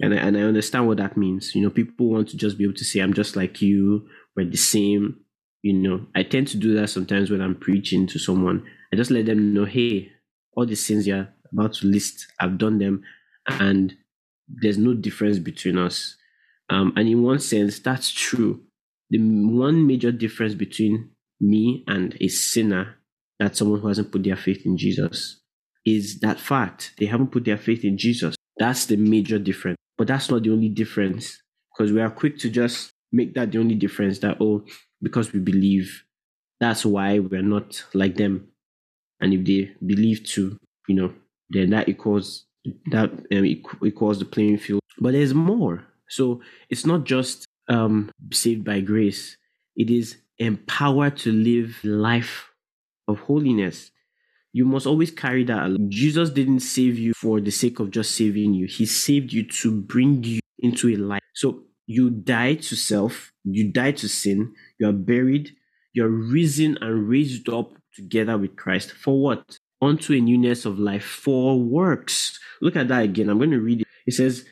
And 0.00 0.14
I, 0.14 0.18
and 0.18 0.36
I 0.36 0.42
understand 0.42 0.86
what 0.86 0.98
that 0.98 1.16
means. 1.16 1.54
You 1.54 1.62
know, 1.62 1.70
people 1.70 2.10
want 2.10 2.28
to 2.28 2.36
just 2.36 2.58
be 2.58 2.64
able 2.64 2.74
to 2.74 2.84
say, 2.84 3.00
I'm 3.00 3.14
just 3.14 3.36
like 3.36 3.62
you, 3.62 4.06
we're 4.38 4.50
the 4.50 4.56
same. 4.56 5.20
You 5.62 5.72
know, 5.72 6.06
I 6.14 6.22
tend 6.22 6.46
to 6.48 6.56
do 6.56 6.74
that 6.74 6.88
sometimes 6.88 7.30
when 7.30 7.42
I'm 7.42 7.56
preaching 7.56 8.06
to 8.06 8.18
someone. 8.18 8.64
I 8.92 8.96
just 8.96 9.10
let 9.10 9.26
them 9.26 9.52
know, 9.52 9.64
hey, 9.64 10.12
all 10.56 10.64
the 10.64 10.76
sins 10.76 11.06
you're 11.06 11.28
about 11.52 11.74
to 11.74 11.86
list, 11.86 12.28
I've 12.40 12.56
done 12.56 12.78
them, 12.78 13.02
and 13.48 13.94
there's 14.48 14.78
no 14.78 14.94
difference 14.94 15.38
between 15.38 15.76
us. 15.76 16.16
Um, 16.70 16.92
and 16.96 17.08
in 17.08 17.22
one 17.22 17.40
sense, 17.40 17.80
that's 17.80 18.12
true. 18.12 18.60
The 19.10 19.18
one 19.18 19.86
major 19.86 20.12
difference 20.12 20.54
between 20.54 21.10
me 21.40 21.84
and 21.88 22.16
a 22.20 22.28
sinner, 22.28 22.96
that's 23.38 23.58
someone 23.58 23.80
who 23.80 23.88
hasn't 23.88 24.12
put 24.12 24.22
their 24.22 24.36
faith 24.36 24.64
in 24.64 24.76
Jesus, 24.76 25.40
is 25.84 26.20
that 26.20 26.38
fact. 26.38 26.92
They 26.98 27.06
haven't 27.06 27.32
put 27.32 27.44
their 27.44 27.58
faith 27.58 27.84
in 27.84 27.98
Jesus. 27.98 28.36
That's 28.58 28.86
the 28.86 28.96
major 28.96 29.38
difference. 29.38 29.76
But 29.96 30.06
that's 30.06 30.30
not 30.30 30.44
the 30.44 30.52
only 30.52 30.68
difference 30.68 31.42
because 31.72 31.92
we 31.92 32.00
are 32.00 32.10
quick 32.10 32.38
to 32.38 32.50
just 32.50 32.92
make 33.12 33.34
that 33.34 33.52
the 33.52 33.58
only 33.58 33.74
difference 33.74 34.18
that, 34.20 34.38
oh, 34.40 34.64
because 35.02 35.32
we 35.32 35.40
believe, 35.40 36.04
that's 36.60 36.84
why 36.84 37.18
we're 37.18 37.42
not 37.42 37.84
like 37.94 38.16
them. 38.16 38.48
And 39.20 39.34
if 39.34 39.44
they 39.44 39.72
believe 39.84 40.24
too, 40.24 40.58
you 40.88 40.94
know, 40.94 41.12
then 41.50 41.70
that 41.70 41.88
equals 41.88 42.46
that 42.90 43.10
um, 43.10 43.44
equals 43.44 44.18
the 44.18 44.24
playing 44.24 44.58
field. 44.58 44.80
But 44.98 45.12
there's 45.12 45.34
more. 45.34 45.84
So 46.08 46.42
it's 46.68 46.84
not 46.86 47.04
just 47.04 47.46
um, 47.68 48.10
saved 48.32 48.64
by 48.64 48.80
grace, 48.80 49.36
it 49.76 49.90
is 49.90 50.16
empowered 50.38 51.16
to 51.18 51.32
live 51.32 51.78
life 51.84 52.50
of 53.06 53.20
holiness. 53.20 53.90
You 54.52 54.64
must 54.64 54.86
always 54.86 55.10
carry 55.10 55.44
that. 55.44 55.76
Jesus 55.88 56.30
didn't 56.30 56.60
save 56.60 56.98
you 56.98 57.12
for 57.14 57.40
the 57.40 57.50
sake 57.50 57.80
of 57.80 57.90
just 57.90 58.14
saving 58.14 58.54
you. 58.54 58.66
He 58.66 58.86
saved 58.86 59.32
you 59.32 59.44
to 59.46 59.70
bring 59.70 60.24
you 60.24 60.40
into 60.58 60.88
a 60.88 60.96
life. 60.96 61.22
So 61.34 61.64
you 61.88 62.10
die 62.10 62.54
to 62.54 62.76
self, 62.76 63.32
you 63.42 63.72
die 63.72 63.92
to 63.92 64.08
sin, 64.08 64.54
you 64.78 64.88
are 64.88 64.92
buried, 64.92 65.50
you're 65.92 66.08
risen 66.08 66.78
and 66.80 67.08
raised 67.08 67.48
up 67.48 67.72
together 67.96 68.38
with 68.38 68.54
Christ. 68.54 68.92
For 68.92 69.20
what? 69.20 69.58
Unto 69.82 70.12
a 70.12 70.20
newness 70.20 70.64
of 70.64 70.78
life, 70.78 71.04
for 71.04 71.58
works. 71.58 72.38
Look 72.62 72.76
at 72.76 72.88
that 72.88 73.02
again. 73.02 73.28
I'm 73.28 73.38
going 73.38 73.50
to 73.50 73.60
read 73.60 73.80
it. 73.80 73.86
It 74.06 74.14
says, 74.14 74.44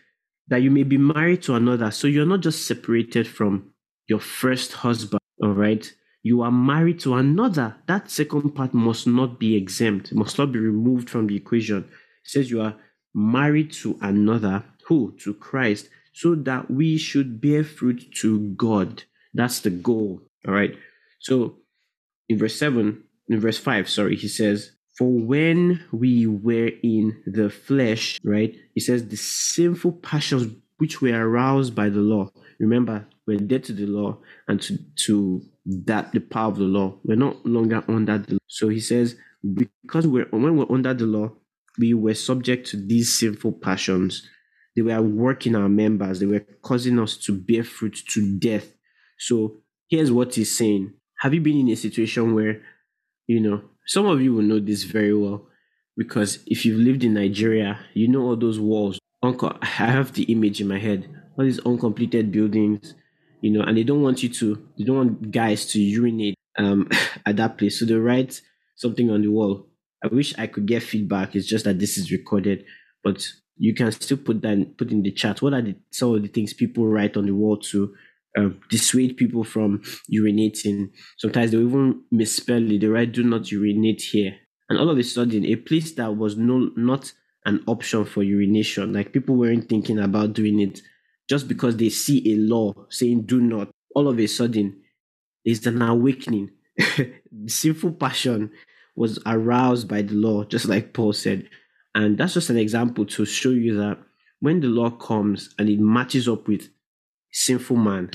that 0.48 0.62
you 0.62 0.70
may 0.70 0.82
be 0.82 0.98
married 0.98 1.42
to 1.42 1.54
another. 1.54 1.90
So 1.90 2.06
you're 2.06 2.26
not 2.26 2.40
just 2.40 2.66
separated 2.66 3.26
from 3.26 3.72
your 4.08 4.20
first 4.20 4.72
husband, 4.72 5.20
all 5.42 5.50
right? 5.50 5.92
You 6.22 6.42
are 6.42 6.52
married 6.52 7.00
to 7.00 7.14
another. 7.14 7.76
That 7.86 8.10
second 8.10 8.52
part 8.52 8.74
must 8.74 9.06
not 9.06 9.38
be 9.38 9.56
exempt, 9.56 10.12
must 10.12 10.38
not 10.38 10.52
be 10.52 10.58
removed 10.58 11.10
from 11.10 11.26
the 11.26 11.36
equation. 11.36 11.78
It 11.78 12.30
says 12.30 12.50
you 12.50 12.62
are 12.62 12.76
married 13.14 13.72
to 13.72 13.98
another, 14.00 14.64
who? 14.86 15.16
To 15.24 15.34
Christ, 15.34 15.88
so 16.16 16.34
that 16.34 16.70
we 16.70 16.96
should 16.96 17.42
bear 17.42 17.62
fruit 17.62 18.10
to 18.20 18.48
God. 18.54 19.04
That's 19.34 19.60
the 19.60 19.68
goal, 19.68 20.22
all 20.48 20.54
right? 20.54 20.74
So 21.18 21.58
in 22.26 22.38
verse 22.38 22.58
7, 22.58 23.04
in 23.28 23.40
verse 23.40 23.58
5, 23.58 23.86
sorry, 23.90 24.16
he 24.16 24.26
says, 24.26 24.72
for 24.96 25.10
when 25.10 25.84
we 25.92 26.26
were 26.26 26.70
in 26.82 27.22
the 27.26 27.50
flesh, 27.50 28.18
right? 28.24 28.56
he 28.74 28.80
says 28.80 29.06
the 29.06 29.16
sinful 29.16 29.92
passions 29.92 30.54
which 30.78 31.02
were 31.02 31.12
aroused 31.12 31.74
by 31.74 31.90
the 31.90 32.00
law. 32.00 32.30
Remember, 32.58 33.06
we're 33.26 33.36
dead 33.36 33.64
to 33.64 33.74
the 33.74 33.84
law 33.84 34.16
and 34.48 34.62
to, 34.62 34.78
to 35.04 35.42
that 35.66 36.12
the 36.12 36.20
power 36.20 36.48
of 36.48 36.56
the 36.56 36.64
law. 36.64 36.98
We're 37.04 37.16
not 37.16 37.44
longer 37.44 37.84
under 37.88 38.16
the 38.16 38.34
law. 38.34 38.38
So 38.46 38.70
he 38.70 38.80
says, 38.80 39.16
because 39.54 40.06
we're 40.06 40.28
when 40.30 40.56
we're 40.56 40.72
under 40.74 40.94
the 40.94 41.04
law, 41.04 41.32
we 41.78 41.92
were 41.92 42.14
subject 42.14 42.68
to 42.68 42.78
these 42.78 43.18
sinful 43.18 43.52
passions. 43.52 44.26
They 44.76 44.82
were 44.82 45.00
working 45.02 45.56
our 45.56 45.68
members, 45.68 46.20
they 46.20 46.26
were 46.26 46.44
causing 46.62 46.98
us 46.98 47.16
to 47.18 47.32
bear 47.32 47.64
fruit 47.64 47.98
to 48.10 48.38
death. 48.38 48.74
So 49.18 49.56
here's 49.88 50.12
what 50.12 50.34
he's 50.34 50.56
saying. 50.56 50.92
Have 51.20 51.32
you 51.34 51.40
been 51.40 51.58
in 51.58 51.68
a 51.70 51.76
situation 51.76 52.34
where, 52.34 52.62
you 53.26 53.40
know, 53.40 53.62
some 53.86 54.06
of 54.06 54.20
you 54.20 54.34
will 54.34 54.42
know 54.42 54.60
this 54.60 54.82
very 54.84 55.14
well 55.14 55.46
because 55.96 56.40
if 56.46 56.64
you've 56.66 56.80
lived 56.80 57.04
in 57.04 57.14
Nigeria, 57.14 57.78
you 57.94 58.08
know 58.08 58.22
all 58.22 58.36
those 58.36 58.58
walls. 58.60 58.98
Uncle, 59.22 59.56
I 59.62 59.66
have 59.66 60.12
the 60.12 60.24
image 60.24 60.60
in 60.60 60.68
my 60.68 60.78
head, 60.78 61.08
all 61.38 61.44
these 61.44 61.60
uncompleted 61.64 62.30
buildings, 62.30 62.94
you 63.40 63.50
know, 63.50 63.62
and 63.62 63.76
they 63.76 63.82
don't 63.84 64.02
want 64.02 64.22
you 64.22 64.28
to, 64.28 64.68
they 64.78 64.84
don't 64.84 64.96
want 64.96 65.30
guys 65.30 65.66
to 65.72 65.80
urinate 65.80 66.34
um, 66.58 66.88
at 67.26 67.36
that 67.36 67.56
place. 67.58 67.78
So 67.78 67.86
they 67.86 67.94
write 67.94 68.40
something 68.76 69.10
on 69.10 69.22
the 69.22 69.28
wall. 69.28 69.68
I 70.04 70.08
wish 70.08 70.34
I 70.38 70.46
could 70.46 70.66
get 70.66 70.82
feedback. 70.82 71.34
It's 71.34 71.46
just 71.46 71.64
that 71.64 71.78
this 71.78 71.96
is 71.96 72.12
recorded, 72.12 72.64
but 73.02 73.26
you 73.58 73.74
can 73.74 73.90
still 73.92 74.18
put 74.18 74.42
that 74.42 74.76
put 74.76 74.90
in 74.90 75.02
the 75.02 75.12
chat. 75.12 75.42
What 75.42 75.54
are 75.54 75.62
the, 75.62 75.76
some 75.90 76.14
of 76.14 76.22
the 76.22 76.28
things 76.28 76.52
people 76.52 76.86
write 76.86 77.16
on 77.16 77.26
the 77.26 77.34
wall 77.34 77.56
to 77.58 77.94
uh, 78.36 78.50
dissuade 78.68 79.16
people 79.16 79.44
from 79.44 79.82
urinating. 80.12 80.90
Sometimes 81.16 81.50
they 81.50 81.58
even 81.58 82.02
misspell 82.10 82.70
it. 82.70 82.80
They 82.80 82.86
write 82.86 83.12
"do 83.12 83.22
not 83.22 83.50
urinate 83.50 84.02
here," 84.02 84.36
and 84.68 84.78
all 84.78 84.90
of 84.90 84.98
a 84.98 85.02
sudden, 85.02 85.44
a 85.46 85.56
place 85.56 85.92
that 85.92 86.16
was 86.16 86.36
no 86.36 86.70
not 86.76 87.12
an 87.46 87.62
option 87.66 88.04
for 88.04 88.22
urination, 88.22 88.92
like 88.92 89.12
people 89.12 89.36
weren't 89.36 89.68
thinking 89.68 89.98
about 89.98 90.34
doing 90.34 90.60
it, 90.60 90.82
just 91.28 91.48
because 91.48 91.76
they 91.76 91.88
see 91.88 92.32
a 92.32 92.36
law 92.36 92.72
saying 92.90 93.22
"do 93.22 93.40
not." 93.40 93.70
All 93.94 94.08
of 94.08 94.20
a 94.20 94.26
sudden, 94.26 94.82
there's 95.44 95.66
an 95.66 95.80
awakening. 95.80 96.50
sinful 97.46 97.92
passion 97.92 98.50
was 98.96 99.18
aroused 99.24 99.88
by 99.88 100.02
the 100.02 100.14
law, 100.14 100.44
just 100.44 100.66
like 100.66 100.92
Paul 100.92 101.12
said. 101.14 101.48
And 101.96 102.18
that's 102.18 102.34
just 102.34 102.50
an 102.50 102.58
example 102.58 103.06
to 103.06 103.24
show 103.24 103.48
you 103.48 103.74
that 103.78 103.96
when 104.40 104.60
the 104.60 104.66
law 104.68 104.90
comes 104.90 105.54
and 105.58 105.70
it 105.70 105.80
matches 105.80 106.28
up 106.28 106.46
with 106.46 106.68
sinful 107.32 107.78
man, 107.78 108.10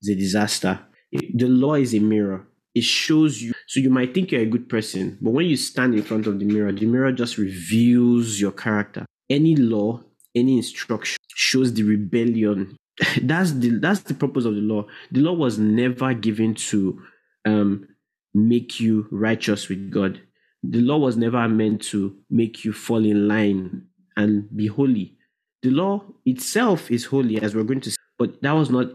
it's 0.00 0.08
a 0.08 0.14
disaster. 0.14 0.80
The 1.10 1.48
law 1.48 1.74
is 1.74 1.96
a 1.96 1.98
mirror. 1.98 2.46
It 2.72 2.84
shows 2.84 3.42
you. 3.42 3.52
So 3.66 3.80
you 3.80 3.90
might 3.90 4.14
think 4.14 4.30
you're 4.30 4.42
a 4.42 4.46
good 4.46 4.68
person, 4.68 5.18
but 5.20 5.32
when 5.32 5.46
you 5.46 5.56
stand 5.56 5.96
in 5.96 6.04
front 6.04 6.28
of 6.28 6.38
the 6.38 6.44
mirror, 6.44 6.70
the 6.70 6.86
mirror 6.86 7.10
just 7.10 7.38
reveals 7.38 8.40
your 8.40 8.52
character. 8.52 9.04
Any 9.28 9.56
law, 9.56 10.04
any 10.36 10.56
instruction 10.56 11.18
shows 11.34 11.74
the 11.74 11.82
rebellion. 11.82 12.76
that's 13.22 13.50
the 13.52 13.70
that's 13.80 14.02
the 14.02 14.14
purpose 14.14 14.44
of 14.44 14.54
the 14.54 14.60
law. 14.60 14.86
The 15.10 15.20
law 15.20 15.32
was 15.32 15.58
never 15.58 16.14
given 16.14 16.54
to 16.70 17.02
um, 17.44 17.88
make 18.32 18.78
you 18.78 19.08
righteous 19.10 19.68
with 19.68 19.90
God. 19.90 20.20
The 20.62 20.80
law 20.80 20.98
was 20.98 21.16
never 21.16 21.48
meant 21.48 21.82
to 21.84 22.16
make 22.28 22.64
you 22.64 22.72
fall 22.72 23.04
in 23.04 23.28
line 23.28 23.86
and 24.16 24.54
be 24.54 24.66
holy. 24.66 25.16
The 25.62 25.70
law 25.70 26.04
itself 26.24 26.90
is 26.90 27.06
holy, 27.06 27.40
as 27.40 27.54
we're 27.54 27.64
going 27.64 27.80
to 27.82 27.90
see, 27.90 27.96
but 28.18 28.40
that 28.42 28.52
was 28.52 28.70
not 28.70 28.88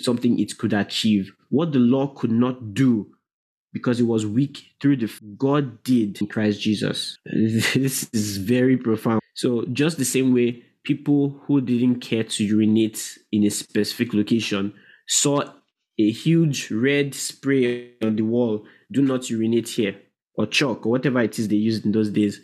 something 0.00 0.38
it 0.38 0.58
could 0.58 0.72
achieve. 0.72 1.32
What 1.50 1.72
the 1.72 1.78
law 1.78 2.08
could 2.08 2.32
not 2.32 2.74
do 2.74 3.12
because 3.72 4.00
it 4.00 4.04
was 4.04 4.26
weak 4.26 4.64
through 4.80 4.96
the 4.96 5.12
God 5.36 5.82
did 5.82 6.20
in 6.20 6.26
Christ 6.26 6.60
Jesus. 6.60 7.18
this 7.24 8.08
is 8.12 8.38
very 8.38 8.76
profound. 8.76 9.20
So 9.34 9.64
just 9.72 9.98
the 9.98 10.04
same 10.04 10.34
way 10.34 10.64
people 10.84 11.40
who 11.46 11.60
didn't 11.60 12.00
care 12.00 12.24
to 12.24 12.44
urinate 12.44 13.18
in 13.30 13.44
a 13.44 13.50
specific 13.50 14.14
location 14.14 14.72
saw 15.06 15.42
a 15.98 16.10
huge 16.10 16.70
red 16.70 17.14
spray 17.14 17.92
on 18.02 18.16
the 18.16 18.22
wall, 18.22 18.64
do 18.90 19.02
not 19.02 19.28
urinate 19.28 19.68
here, 19.68 19.96
or 20.38 20.46
chalk, 20.46 20.86
or 20.86 20.92
whatever 20.92 21.20
it 21.20 21.38
is 21.38 21.48
they 21.48 21.56
used 21.56 21.84
in 21.84 21.92
those 21.92 22.10
days. 22.10 22.40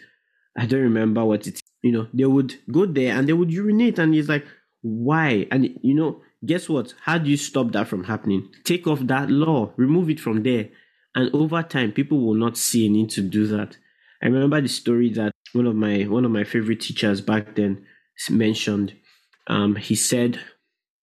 I 0.59 0.67
don't 0.67 0.83
remember 0.83 1.25
what 1.25 1.47
it, 1.47 1.61
you 1.83 1.93
know, 1.93 2.09
they 2.13 2.27
would 2.27 2.55
go 2.71 2.87
there 2.87 3.17
and 3.17 3.29
they 3.29 3.33
would 3.33 3.53
urinate, 3.53 3.99
and 3.99 4.15
it's 4.15 4.29
like, 4.29 4.47
why? 4.83 5.47
And 5.51 5.79
you 5.83 5.95
know, 5.95 6.21
guess 6.45 6.69
what? 6.69 6.95
How 7.03 7.19
do 7.19 7.31
you 7.31 7.37
stop 7.39 7.73
that 7.73 7.89
from 7.89 8.05
happening? 8.05 8.51
Take 8.65 8.87
off 8.87 9.01
that 9.01 9.31
law, 9.31 9.73
remove 9.77 10.11
it 10.11 10.21
from 10.21 10.43
there. 10.43 10.69
And 11.15 11.33
over 11.35 11.63
time, 11.63 11.93
people 11.93 12.21
will 12.21 12.35
not 12.35 12.57
see 12.57 12.87
a 12.87 12.91
need 12.91 13.11
to 13.11 13.23
do 13.23 13.47
that. 13.47 13.79
I 14.23 14.27
remember 14.27 14.61
the 14.61 14.69
story 14.69 15.11
that 15.11 15.33
one 15.53 15.67
of 15.67 15.77
my 15.77 16.03
one 16.03 16.25
of 16.25 16.31
my 16.31 16.45
favorite 16.45 16.81
teachers 16.81 17.21
back 17.21 17.55
then 17.55 17.87
mentioned. 18.31 18.95
Um, 19.47 19.77
he 19.77 19.95
said, 19.95 20.41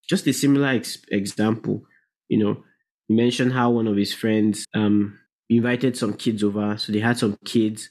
just 0.08 0.26
a 0.26 0.32
similar 0.32 0.68
ex- 0.68 0.98
example. 1.10 1.82
You 2.28 2.38
know, 2.38 2.64
he 3.08 3.14
mentioned 3.14 3.52
how 3.52 3.70
one 3.70 3.86
of 3.86 3.96
his 3.96 4.12
friends 4.12 4.66
um, 4.74 5.18
invited 5.48 5.96
some 5.96 6.14
kids 6.14 6.42
over. 6.42 6.76
So 6.78 6.92
they 6.92 7.00
had 7.00 7.18
some 7.18 7.38
kids, 7.44 7.88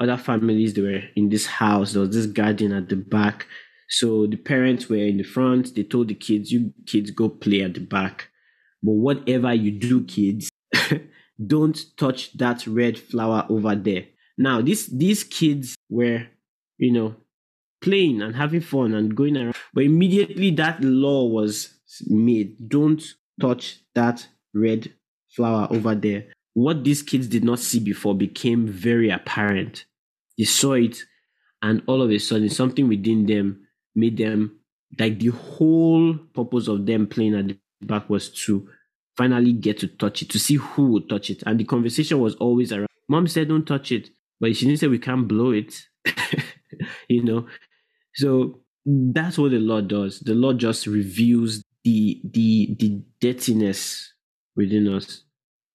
other 0.00 0.16
families. 0.16 0.74
They 0.74 0.82
were 0.82 1.02
in 1.16 1.28
this 1.28 1.46
house. 1.46 1.92
There 1.92 2.00
was 2.00 2.14
this 2.14 2.26
garden 2.26 2.72
at 2.72 2.88
the 2.88 2.96
back. 2.96 3.46
So 3.88 4.26
the 4.26 4.36
parents 4.36 4.88
were 4.88 4.96
in 4.96 5.18
the 5.18 5.22
front. 5.22 5.74
They 5.74 5.82
told 5.82 6.08
the 6.08 6.14
kids, 6.14 6.50
"You 6.50 6.72
kids 6.86 7.10
go 7.10 7.28
play 7.28 7.62
at 7.62 7.74
the 7.74 7.80
back." 7.80 8.30
But 8.82 8.92
whatever 8.92 9.52
you 9.54 9.70
do, 9.70 10.04
kids, 10.04 10.50
don't 11.46 11.78
touch 11.96 12.32
that 12.38 12.66
red 12.66 12.98
flower 12.98 13.46
over 13.48 13.74
there. 13.74 14.06
Now, 14.38 14.60
these 14.62 14.86
these 14.86 15.24
kids 15.24 15.76
were, 15.90 16.26
you 16.78 16.92
know, 16.92 17.16
playing 17.82 18.22
and 18.22 18.34
having 18.34 18.60
fun 18.60 18.94
and 18.94 19.14
going 19.14 19.36
around. 19.36 19.56
But 19.74 19.84
immediately 19.84 20.50
that 20.52 20.82
law 20.82 21.26
was 21.26 21.74
made. 22.06 22.68
Don't 22.68 23.02
touch 23.40 23.80
that 23.94 24.26
red 24.54 24.92
flower 25.28 25.68
over 25.70 25.94
there. 25.94 26.26
What 26.54 26.84
these 26.84 27.02
kids 27.02 27.26
did 27.28 27.44
not 27.44 27.58
see 27.58 27.80
before 27.80 28.14
became 28.14 28.66
very 28.66 29.10
apparent. 29.10 29.86
They 30.36 30.44
saw 30.44 30.74
it, 30.74 30.98
and 31.62 31.82
all 31.86 32.02
of 32.02 32.10
a 32.10 32.18
sudden, 32.18 32.48
something 32.50 32.88
within 32.88 33.26
them 33.26 33.66
made 33.94 34.16
them 34.18 34.58
like 34.98 35.18
the 35.18 35.28
whole 35.28 36.14
purpose 36.34 36.68
of 36.68 36.86
them 36.86 37.06
playing 37.06 37.34
at 37.34 37.48
the 37.48 37.58
back 37.82 38.10
was 38.10 38.30
to 38.30 38.68
finally 39.16 39.52
get 39.52 39.78
to 39.78 39.86
touch 39.86 40.22
it, 40.22 40.30
to 40.30 40.38
see 40.38 40.56
who 40.56 40.86
would 40.92 41.08
touch 41.08 41.30
it. 41.30 41.42
And 41.46 41.58
the 41.58 41.64
conversation 41.64 42.20
was 42.20 42.34
always 42.36 42.72
around. 42.72 42.88
Mom 43.08 43.26
said, 43.26 43.48
don't 43.48 43.66
touch 43.66 43.92
it. 43.92 44.10
But 44.40 44.56
she 44.56 44.66
didn't 44.66 44.80
say 44.80 44.88
we 44.88 44.98
can't 44.98 45.28
blow 45.28 45.52
it. 45.52 45.74
you 47.08 47.22
know? 47.22 47.46
So 48.14 48.60
that's 48.84 49.38
what 49.38 49.52
the 49.52 49.58
law 49.58 49.80
does. 49.80 50.20
The 50.20 50.34
law 50.34 50.52
just 50.52 50.86
reveals 50.86 51.62
the 51.84 52.20
the 52.24 52.76
the 52.78 53.02
dirtiness 53.20 54.12
within 54.56 54.88
us. 54.88 55.22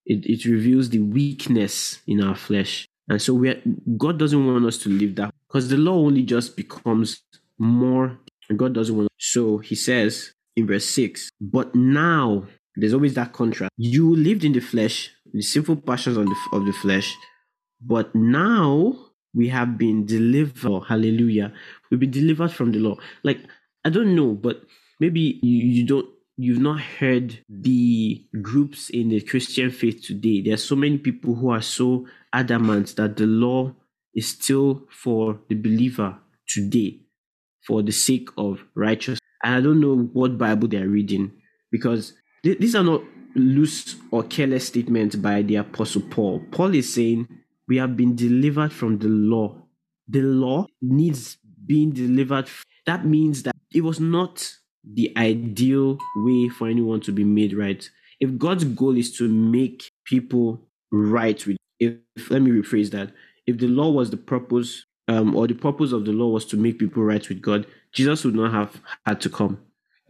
It 0.07 0.25
it 0.25 0.45
reveals 0.45 0.89
the 0.89 0.99
weakness 0.99 2.01
in 2.07 2.23
our 2.23 2.35
flesh. 2.35 2.87
And 3.09 3.21
so 3.21 3.33
we 3.33 3.49
are, 3.49 3.61
God 3.97 4.19
doesn't 4.19 4.45
want 4.45 4.65
us 4.65 4.77
to 4.79 4.89
live 4.89 5.15
that 5.15 5.33
because 5.47 5.69
the 5.69 5.77
law 5.77 5.95
only 5.95 6.23
just 6.23 6.57
becomes 6.57 7.23
more 7.57 8.19
God 8.55 8.73
doesn't 8.73 8.95
want. 8.95 9.09
So 9.17 9.57
he 9.57 9.75
says 9.75 10.31
in 10.55 10.67
verse 10.67 10.85
6, 10.85 11.31
but 11.41 11.75
now 11.75 12.47
there's 12.75 12.93
always 12.93 13.15
that 13.15 13.33
contrast. 13.33 13.71
You 13.77 14.15
lived 14.15 14.43
in 14.43 14.53
the 14.53 14.59
flesh, 14.61 15.11
the 15.33 15.41
sinful 15.41 15.77
passions 15.77 16.17
of 16.17 16.25
the, 16.25 16.35
of 16.53 16.65
the 16.65 16.73
flesh, 16.73 17.15
but 17.81 18.13
now 18.15 18.95
we 19.33 19.49
have 19.49 19.77
been 19.77 20.05
delivered. 20.05 20.83
Hallelujah. 20.87 21.53
We've 21.91 21.99
been 21.99 22.11
delivered 22.11 22.51
from 22.51 22.71
the 22.71 22.79
law. 22.79 22.95
Like, 23.23 23.39
I 23.83 23.89
don't 23.89 24.15
know, 24.15 24.31
but 24.31 24.63
maybe 24.99 25.39
you, 25.41 25.57
you 25.67 25.85
don't 25.85 26.07
you've 26.37 26.61
not 26.61 26.79
heard 26.79 27.39
the 27.49 28.23
groups 28.41 28.89
in 28.89 29.09
the 29.09 29.19
Christian 29.21 29.71
faith 29.71 30.03
today. 30.05 30.41
There 30.41 30.53
are 30.53 30.57
so 30.57 30.75
many 30.75 30.99
people 30.99 31.35
who 31.35 31.49
are 31.49 31.61
so 31.61 32.05
adamant 32.31 32.95
that 32.95 33.17
the 33.17 33.25
law 33.25 33.73
is 34.13 34.29
still 34.29 34.83
for 34.89 35.39
the 35.49 35.55
believer 35.55 36.17
today 36.47 37.01
for 37.65 37.83
the 37.83 37.91
sake 37.91 38.29
of 38.37 38.63
righteousness. 38.75 39.19
And 39.43 39.55
I 39.55 39.61
don't 39.61 39.81
know 39.81 40.09
what 40.13 40.37
Bible 40.37 40.67
they're 40.67 40.87
reading 40.87 41.31
because 41.71 42.13
these 42.43 42.75
are 42.75 42.83
not 42.83 43.01
loose 43.35 43.95
or 44.11 44.23
careless 44.23 44.67
statements 44.67 45.15
by 45.15 45.41
the 45.41 45.57
Apostle 45.57 46.03
Paul. 46.09 46.41
Paul 46.51 46.73
is 46.73 46.93
saying, 46.93 47.27
We 47.67 47.77
have 47.77 47.97
been 47.97 48.15
delivered 48.15 48.71
from 48.71 48.99
the 48.99 49.09
law. 49.09 49.63
The 50.07 50.21
law 50.21 50.67
needs 50.81 51.37
being 51.65 51.91
delivered. 51.91 52.47
That 52.85 53.05
means 53.05 53.43
that 53.43 53.55
it 53.73 53.81
was 53.81 53.99
not 53.99 54.49
the 54.93 55.13
ideal 55.17 55.97
way 56.17 56.49
for 56.49 56.67
anyone 56.67 57.01
to 57.01 57.11
be 57.11 57.23
made 57.23 57.53
right. 57.53 57.89
If 58.19 58.37
God's 58.37 58.63
goal 58.63 58.97
is 58.97 59.15
to 59.17 59.27
make 59.27 59.91
people 60.05 60.61
right 60.91 61.45
with, 61.45 61.57
if 61.79 61.95
let 62.29 62.41
me 62.41 62.51
rephrase 62.51 62.91
that, 62.91 63.11
if 63.45 63.57
the 63.57 63.67
law 63.67 63.91
was 63.91 64.09
the 64.09 64.17
purpose, 64.17 64.85
um, 65.07 65.35
or 65.35 65.47
the 65.47 65.53
purpose 65.53 65.91
of 65.91 66.05
the 66.05 66.11
law 66.11 66.27
was 66.27 66.45
to 66.45 66.57
make 66.57 66.79
people 66.79 67.03
right 67.03 67.27
with 67.27 67.41
God, 67.41 67.65
Jesus 67.91 68.25
would 68.25 68.35
not 68.35 68.51
have 68.51 68.81
had 69.05 69.21
to 69.21 69.29
come. 69.29 69.59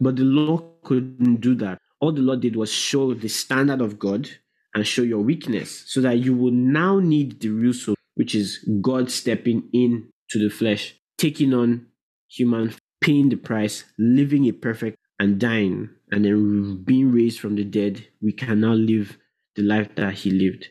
But 0.00 0.16
the 0.16 0.24
law 0.24 0.62
couldn't 0.82 1.40
do 1.40 1.54
that 1.56 1.78
all 2.00 2.12
the 2.12 2.22
Lord 2.22 2.40
did 2.40 2.56
was 2.56 2.70
show 2.70 3.14
the 3.14 3.28
standard 3.28 3.80
of 3.80 3.98
God 3.98 4.28
and 4.74 4.86
show 4.86 5.02
your 5.02 5.20
weakness 5.20 5.84
so 5.86 6.00
that 6.00 6.18
you 6.18 6.34
will 6.34 6.52
now 6.52 7.00
need 7.00 7.40
the 7.40 7.48
real 7.48 7.72
soul, 7.72 7.96
which 8.14 8.34
is 8.34 8.64
God 8.80 9.10
stepping 9.10 9.68
in 9.72 10.10
to 10.30 10.38
the 10.38 10.50
flesh, 10.50 10.94
taking 11.16 11.54
on 11.54 11.86
human, 12.28 12.74
paying 13.00 13.28
the 13.28 13.36
price, 13.36 13.84
living 13.98 14.46
a 14.46 14.52
perfect 14.52 14.96
and 15.18 15.38
dying, 15.38 15.90
and 16.10 16.24
then 16.24 16.82
being 16.84 17.12
raised 17.12 17.40
from 17.40 17.56
the 17.56 17.64
dead. 17.64 18.06
We 18.22 18.32
can 18.32 18.60
now 18.60 18.72
live 18.72 19.18
the 19.56 19.62
life 19.62 19.94
that 19.96 20.14
he 20.14 20.30
lived. 20.30 20.68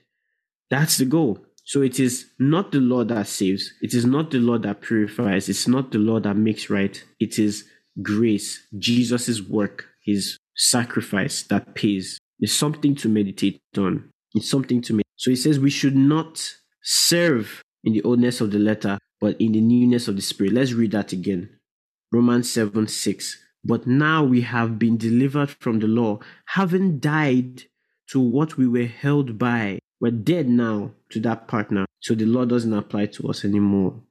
That's 0.69 0.97
the 0.97 1.05
goal. 1.05 1.39
So 1.63 1.81
it 1.81 1.99
is 1.99 2.27
not 2.39 2.71
the 2.71 2.79
law 2.79 3.03
that 3.03 3.27
saves. 3.27 3.73
It 3.81 3.93
is 3.93 4.05
not 4.05 4.31
the 4.31 4.39
law 4.39 4.57
that 4.59 4.81
purifies. 4.81 5.49
It's 5.49 5.67
not 5.67 5.91
the 5.91 5.97
law 5.97 6.19
that 6.21 6.37
makes 6.37 6.69
right. 6.69 7.03
It 7.19 7.37
is 7.37 7.65
grace, 8.01 8.65
Jesus' 8.77 9.41
work, 9.41 9.85
his 10.03 10.37
sacrifice 10.55 11.43
that 11.43 11.75
pays. 11.75 12.19
It's 12.39 12.53
something 12.53 12.95
to 12.95 13.09
meditate 13.09 13.61
on. 13.77 14.09
It's 14.33 14.49
something 14.49 14.81
to 14.83 14.93
make. 14.93 15.05
So 15.17 15.29
he 15.29 15.35
says 15.35 15.59
we 15.59 15.69
should 15.69 15.95
not 15.95 16.53
serve 16.83 17.61
in 17.83 17.93
the 17.93 18.03
oldness 18.03 18.39
of 18.39 18.51
the 18.51 18.59
letter, 18.59 18.97
but 19.19 19.39
in 19.41 19.51
the 19.51 19.61
newness 19.61 20.07
of 20.07 20.15
the 20.15 20.21
spirit. 20.21 20.53
Let's 20.53 20.73
read 20.73 20.91
that 20.91 21.11
again. 21.11 21.49
Romans 22.11 22.51
7 22.51 22.87
6. 22.87 23.43
But 23.63 23.85
now 23.85 24.23
we 24.23 24.41
have 24.41 24.79
been 24.79 24.97
delivered 24.97 25.49
from 25.49 25.79
the 25.79 25.87
law, 25.87 26.19
having 26.45 26.99
died 26.99 27.63
to 28.09 28.19
what 28.19 28.57
we 28.57 28.67
were 28.67 28.85
held 28.85 29.37
by. 29.37 29.79
We're 29.99 30.11
dead 30.11 30.47
now 30.47 30.91
to 31.09 31.19
that 31.21 31.47
partner. 31.47 31.85
So 31.99 32.15
the 32.15 32.25
law 32.25 32.45
doesn't 32.45 32.73
apply 32.73 33.07
to 33.07 33.29
us 33.29 33.43
anymore. 33.43 34.01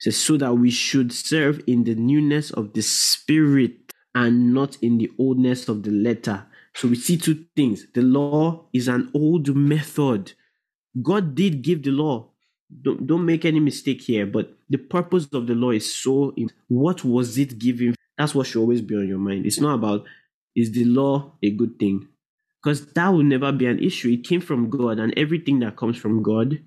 So 0.00 0.36
that 0.36 0.54
we 0.54 0.70
should 0.70 1.12
serve 1.12 1.62
in 1.66 1.84
the 1.84 1.94
newness 1.94 2.50
of 2.50 2.74
the 2.74 2.82
spirit 2.82 3.92
and 4.14 4.52
not 4.52 4.76
in 4.82 4.98
the 4.98 5.10
oldness 5.18 5.68
of 5.68 5.82
the 5.82 5.90
letter. 5.90 6.46
So 6.74 6.88
we 6.88 6.96
see 6.96 7.16
two 7.16 7.46
things. 7.54 7.86
The 7.94 8.02
law 8.02 8.66
is 8.74 8.88
an 8.88 9.10
old 9.14 9.56
method. 9.56 10.34
God 11.00 11.34
did 11.34 11.62
give 11.62 11.82
the 11.82 11.90
law. 11.90 12.32
Don't, 12.82 13.06
don't 13.06 13.24
make 13.24 13.44
any 13.44 13.60
mistake 13.60 14.02
here, 14.02 14.26
but 14.26 14.52
the 14.68 14.78
purpose 14.78 15.28
of 15.32 15.46
the 15.46 15.54
law 15.54 15.70
is 15.70 15.94
so. 15.94 16.34
What 16.68 17.04
was 17.04 17.38
it 17.38 17.58
giving? 17.58 17.94
That's 18.18 18.34
what 18.34 18.46
should 18.46 18.60
always 18.60 18.80
be 18.80 18.96
on 18.96 19.08
your 19.08 19.18
mind. 19.18 19.46
It's 19.46 19.60
not 19.60 19.74
about 19.74 20.04
is 20.56 20.72
the 20.72 20.84
law 20.84 21.32
a 21.42 21.50
good 21.50 21.78
thing? 21.78 22.08
Because 22.62 22.86
that 22.94 23.08
will 23.10 23.22
never 23.22 23.52
be 23.52 23.66
an 23.66 23.78
issue. 23.78 24.10
It 24.10 24.26
came 24.26 24.40
from 24.40 24.70
God, 24.70 24.98
and 24.98 25.12
everything 25.16 25.60
that 25.60 25.76
comes 25.76 25.96
from 25.96 26.22
God 26.22 26.60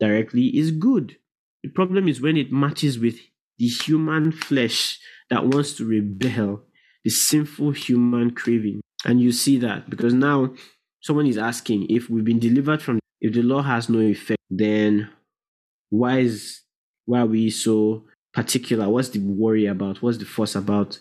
directly 0.00 0.48
is 0.48 0.72
good. 0.72 1.16
The 1.62 1.70
problem 1.70 2.08
is 2.08 2.20
when 2.20 2.36
it 2.36 2.52
matches 2.52 2.98
with 2.98 3.18
the 3.58 3.68
human 3.68 4.32
flesh 4.32 4.98
that 5.30 5.46
wants 5.46 5.74
to 5.74 5.84
rebel 5.84 6.62
the 7.04 7.10
sinful 7.10 7.70
human 7.70 8.32
craving. 8.32 8.80
And 9.04 9.20
you 9.20 9.32
see 9.32 9.58
that 9.58 9.88
because 9.88 10.12
now 10.12 10.54
someone 11.00 11.26
is 11.26 11.38
asking 11.38 11.86
if 11.88 12.10
we've 12.10 12.24
been 12.24 12.38
delivered 12.38 12.82
from 12.82 12.98
if 13.20 13.32
the 13.32 13.42
law 13.42 13.62
has 13.62 13.88
no 13.88 14.00
effect, 14.00 14.40
then 14.50 15.08
why 15.92 16.20
is 16.20 16.62
why 17.04 17.20
are 17.20 17.26
we 17.26 17.50
so 17.50 18.04
particular? 18.32 18.88
What's 18.88 19.10
the 19.10 19.18
worry 19.18 19.66
about? 19.66 20.00
What's 20.00 20.16
the 20.16 20.24
fuss 20.24 20.54
about? 20.54 20.98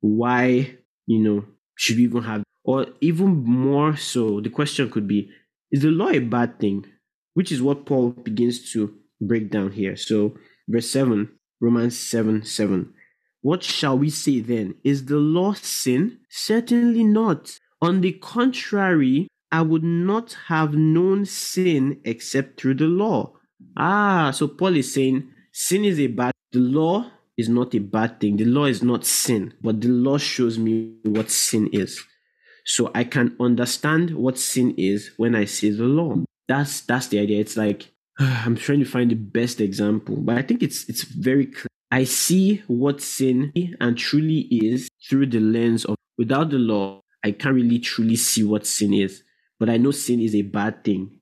Why, 0.00 0.76
you 1.06 1.18
know, 1.18 1.44
should 1.74 1.96
we 1.96 2.04
even 2.04 2.22
have 2.22 2.42
or 2.64 2.86
even 3.02 3.44
more 3.44 3.94
so, 3.96 4.40
the 4.40 4.48
question 4.48 4.90
could 4.90 5.06
be, 5.06 5.30
is 5.70 5.82
the 5.82 5.90
law 5.90 6.08
a 6.08 6.18
bad 6.18 6.58
thing? 6.58 6.86
Which 7.34 7.52
is 7.52 7.60
what 7.60 7.84
Paul 7.84 8.10
begins 8.10 8.72
to 8.72 8.94
break 9.20 9.50
down 9.50 9.72
here. 9.72 9.96
So 9.96 10.34
verse 10.66 10.90
7, 10.90 11.28
Romans 11.60 11.98
7 11.98 12.42
7. 12.42 12.92
What 13.42 13.62
shall 13.62 13.98
we 13.98 14.08
say 14.08 14.40
then? 14.40 14.76
Is 14.82 15.04
the 15.04 15.18
law 15.18 15.52
sin? 15.52 16.20
Certainly 16.30 17.04
not. 17.04 17.58
On 17.82 18.00
the 18.00 18.12
contrary, 18.12 19.28
I 19.52 19.60
would 19.60 19.84
not 19.84 20.36
have 20.46 20.74
known 20.74 21.26
sin 21.26 22.00
except 22.04 22.58
through 22.58 22.74
the 22.74 22.86
law. 22.86 23.34
Ah, 23.76 24.30
so 24.32 24.48
Paul 24.48 24.76
is 24.76 24.92
saying 24.92 25.28
sin 25.52 25.84
is 25.84 26.00
a 26.00 26.06
bad 26.06 26.32
the 26.52 26.60
law 26.60 27.10
is 27.36 27.48
not 27.48 27.74
a 27.74 27.78
bad 27.78 28.18
thing. 28.20 28.36
The 28.36 28.46
law 28.46 28.64
is 28.64 28.82
not 28.82 29.04
sin, 29.04 29.52
but 29.60 29.80
the 29.80 29.88
law 29.88 30.16
shows 30.16 30.58
me 30.58 30.94
what 31.02 31.30
sin 31.30 31.68
is. 31.72 32.02
So 32.64 32.90
I 32.94 33.04
can 33.04 33.36
understand 33.38 34.10
what 34.12 34.38
sin 34.38 34.74
is 34.78 35.10
when 35.18 35.34
I 35.34 35.44
see 35.44 35.70
the 35.70 35.84
law. 35.84 36.16
That's 36.48 36.80
that's 36.80 37.08
the 37.08 37.18
idea. 37.18 37.40
It's 37.40 37.56
like 37.56 37.92
I'm 38.18 38.56
trying 38.56 38.80
to 38.80 38.86
find 38.86 39.10
the 39.10 39.16
best 39.16 39.60
example, 39.60 40.16
but 40.16 40.38
I 40.38 40.42
think 40.42 40.62
it's 40.62 40.88
it's 40.88 41.02
very 41.02 41.46
clear. 41.46 41.66
I 41.90 42.04
see 42.04 42.62
what 42.66 43.00
sin 43.00 43.52
and 43.80 43.96
truly 43.96 44.40
is 44.50 44.88
through 45.08 45.26
the 45.26 45.40
lens 45.40 45.84
of 45.84 45.96
without 46.18 46.50
the 46.50 46.58
law, 46.58 47.02
I 47.22 47.30
can't 47.32 47.54
really 47.54 47.78
truly 47.78 48.16
see 48.16 48.42
what 48.42 48.66
sin 48.66 48.92
is. 48.92 49.22
But 49.58 49.70
I 49.70 49.76
know 49.76 49.90
sin 49.90 50.20
is 50.20 50.34
a 50.34 50.42
bad 50.42 50.84
thing. 50.84 51.15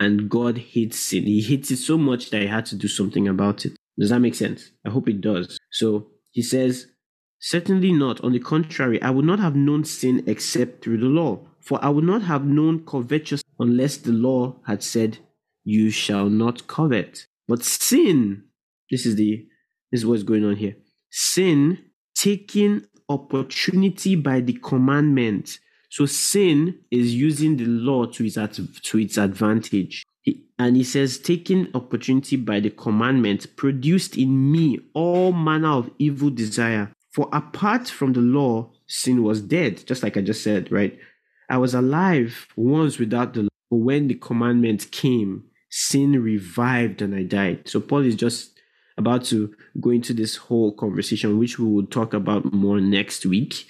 And 0.00 0.30
God 0.30 0.58
hates 0.58 0.98
sin. 0.98 1.24
He 1.24 1.42
hates 1.42 1.70
it 1.70 1.76
so 1.76 1.98
much 1.98 2.30
that 2.30 2.40
he 2.40 2.48
had 2.48 2.66
to 2.66 2.76
do 2.76 2.88
something 2.88 3.28
about 3.28 3.66
it. 3.66 3.76
Does 3.98 4.10
that 4.10 4.20
make 4.20 4.34
sense? 4.34 4.72
I 4.86 4.90
hope 4.90 5.08
it 5.08 5.20
does. 5.20 5.58
So 5.70 6.08
he 6.30 6.42
says, 6.42 6.86
Certainly 7.38 7.92
not. 7.92 8.22
On 8.22 8.32
the 8.32 8.38
contrary, 8.38 9.00
I 9.02 9.10
would 9.10 9.24
not 9.24 9.38
have 9.40 9.56
known 9.56 9.84
sin 9.84 10.24
except 10.26 10.82
through 10.82 10.98
the 10.98 11.06
law. 11.06 11.40
For 11.60 11.82
I 11.84 11.90
would 11.90 12.04
not 12.04 12.22
have 12.22 12.44
known 12.44 12.84
covetousness 12.84 13.42
unless 13.58 13.98
the 13.98 14.12
law 14.12 14.56
had 14.66 14.82
said, 14.82 15.18
You 15.64 15.90
shall 15.90 16.28
not 16.28 16.66
covet. 16.66 17.26
But 17.46 17.64
sin, 17.64 18.44
this 18.90 19.04
is 19.06 19.16
the 19.16 19.46
this 19.90 20.00
is 20.00 20.06
what's 20.06 20.22
going 20.22 20.44
on 20.44 20.56
here. 20.56 20.76
Sin 21.10 21.78
taking 22.14 22.86
opportunity 23.08 24.14
by 24.16 24.40
the 24.40 24.54
commandment. 24.54 25.58
So 25.90 26.06
sin 26.06 26.78
is 26.90 27.14
using 27.14 27.56
the 27.56 27.66
law 27.66 28.06
to 28.06 28.24
its 28.24 28.36
to 28.36 28.98
its 28.98 29.18
advantage. 29.18 30.04
And 30.58 30.76
he 30.76 30.84
says, 30.84 31.18
taking 31.18 31.68
opportunity 31.74 32.36
by 32.36 32.60
the 32.60 32.70
commandment 32.70 33.56
produced 33.56 34.16
in 34.16 34.52
me 34.52 34.78
all 34.94 35.32
manner 35.32 35.70
of 35.70 35.90
evil 35.98 36.30
desire. 36.30 36.92
For 37.12 37.28
apart 37.32 37.88
from 37.88 38.12
the 38.12 38.20
law, 38.20 38.70
sin 38.86 39.22
was 39.22 39.40
dead, 39.40 39.84
just 39.86 40.02
like 40.02 40.16
I 40.16 40.20
just 40.20 40.44
said, 40.44 40.70
right? 40.70 40.98
I 41.48 41.56
was 41.56 41.74
alive 41.74 42.46
once 42.56 42.98
without 42.98 43.34
the 43.34 43.42
law, 43.44 43.48
but 43.70 43.78
when 43.78 44.06
the 44.06 44.14
commandment 44.14 44.90
came, 44.92 45.44
sin 45.70 46.22
revived 46.22 47.02
and 47.02 47.14
I 47.14 47.24
died. 47.24 47.68
So 47.68 47.80
Paul 47.80 48.04
is 48.04 48.14
just 48.14 48.60
about 48.96 49.24
to 49.24 49.52
go 49.80 49.90
into 49.90 50.12
this 50.12 50.36
whole 50.36 50.72
conversation, 50.72 51.38
which 51.38 51.58
we 51.58 51.66
will 51.66 51.86
talk 51.86 52.12
about 52.12 52.52
more 52.52 52.80
next 52.80 53.26
week. 53.26 53.66